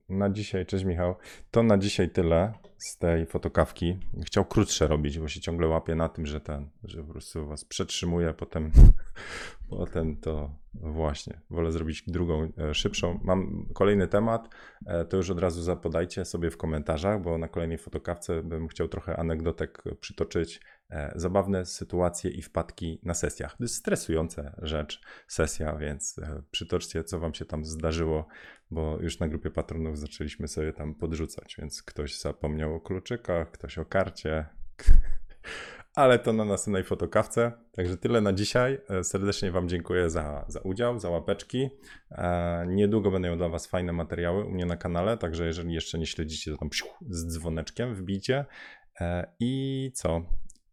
na 0.08 0.30
dzisiaj, 0.30 0.66
cześć 0.66 0.84
Michał, 0.84 1.14
to 1.50 1.62
na 1.62 1.78
dzisiaj 1.78 2.10
tyle 2.10 2.52
z 2.76 2.98
tej 2.98 3.26
fotokawki. 3.26 3.98
Chciał 4.26 4.44
krótsze 4.44 4.86
robić, 4.86 5.18
bo 5.18 5.28
się 5.28 5.40
ciągle 5.40 5.68
łapię 5.68 5.94
na 5.94 6.08
tym, 6.08 6.26
że 6.26 6.40
ten, 6.40 6.68
że 6.84 7.02
po 7.02 7.12
prostu 7.12 7.46
was 7.46 7.64
przetrzymuję, 7.64 8.34
potem, 8.34 8.70
Potem 9.78 10.16
to 10.16 10.50
właśnie, 10.74 11.40
wolę 11.50 11.72
zrobić 11.72 12.04
drugą 12.06 12.52
e, 12.58 12.74
szybszą. 12.74 13.20
Mam 13.24 13.66
kolejny 13.74 14.08
temat, 14.08 14.48
e, 14.86 15.04
to 15.04 15.16
już 15.16 15.30
od 15.30 15.38
razu 15.38 15.62
zapodajcie 15.62 16.24
sobie 16.24 16.50
w 16.50 16.56
komentarzach, 16.56 17.22
bo 17.22 17.38
na 17.38 17.48
kolejnej 17.48 17.78
fotokawce 17.78 18.42
bym 18.42 18.68
chciał 18.68 18.88
trochę 18.88 19.16
anegdotek 19.16 19.82
przytoczyć. 20.00 20.60
E, 20.92 21.12
Zabawne 21.16 21.66
sytuacje 21.66 22.30
i 22.30 22.42
wpadki 22.42 23.00
na 23.02 23.14
sesjach. 23.14 23.56
To 23.56 23.64
jest 23.64 23.74
stresująca 23.74 24.54
rzecz, 24.62 25.00
sesja, 25.28 25.76
więc 25.76 26.18
e, 26.18 26.42
przytoczcie, 26.50 27.04
co 27.04 27.18
wam 27.18 27.34
się 27.34 27.44
tam 27.44 27.64
zdarzyło, 27.64 28.26
bo 28.70 28.98
już 29.00 29.18
na 29.18 29.28
grupie 29.28 29.50
patronów 29.50 29.98
zaczęliśmy 29.98 30.48
sobie 30.48 30.72
tam 30.72 30.94
podrzucać, 30.94 31.56
więc 31.58 31.82
ktoś 31.82 32.18
zapomniał 32.20 32.74
o 32.74 32.80
kluczykach, 32.80 33.50
ktoś 33.50 33.78
o 33.78 33.84
karcie. 33.84 34.46
Ale 35.94 36.18
to 36.18 36.32
na 36.32 36.44
następnej 36.44 36.84
fotokawce. 36.84 37.52
Także 37.72 37.96
tyle 37.96 38.20
na 38.20 38.32
dzisiaj. 38.32 38.78
E, 38.90 39.04
Serdecznie 39.04 39.50
Wam 39.50 39.68
dziękuję 39.68 40.10
za, 40.10 40.44
za 40.48 40.60
udział, 40.60 40.98
za 40.98 41.10
łapeczki. 41.10 41.70
Niedługo 42.66 43.10
będą 43.10 43.36
dla 43.36 43.48
Was 43.48 43.66
fajne 43.66 43.92
materiały 43.92 44.44
u 44.44 44.50
mnie 44.50 44.66
na 44.66 44.76
kanale, 44.76 45.18
także 45.18 45.46
jeżeli 45.46 45.74
jeszcze 45.74 45.98
nie 45.98 46.06
śledzicie, 46.06 46.50
to 46.50 46.56
tam 46.56 46.70
z 47.08 47.26
dzwoneczkiem 47.26 47.94
wbijcie. 47.94 48.44
I 49.40 49.90
co? 49.94 50.22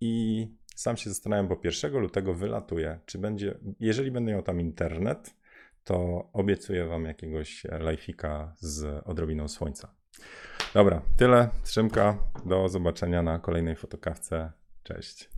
I 0.01 0.47
sam 0.75 0.97
się 0.97 1.09
zastanawiam, 1.09 1.47
bo 1.47 1.59
1 1.63 1.93
lutego 1.93 2.33
wylatuje, 2.33 2.99
czy 3.05 3.17
będzie, 3.17 3.57
jeżeli 3.79 4.12
będę 4.12 4.31
miał 4.31 4.41
tam 4.41 4.62
internet, 4.62 5.35
to 5.83 6.29
obiecuję 6.33 6.85
Wam 6.85 7.05
jakiegoś 7.05 7.63
lajfika 7.63 8.55
z 8.59 9.03
odrobiną 9.07 9.47
słońca. 9.47 9.95
Dobra, 10.73 11.01
tyle. 11.17 11.49
Trzymka. 11.63 12.17
Do 12.45 12.69
zobaczenia 12.69 13.21
na 13.21 13.39
kolejnej 13.39 13.75
fotokawce. 13.75 14.51
Cześć. 14.83 15.29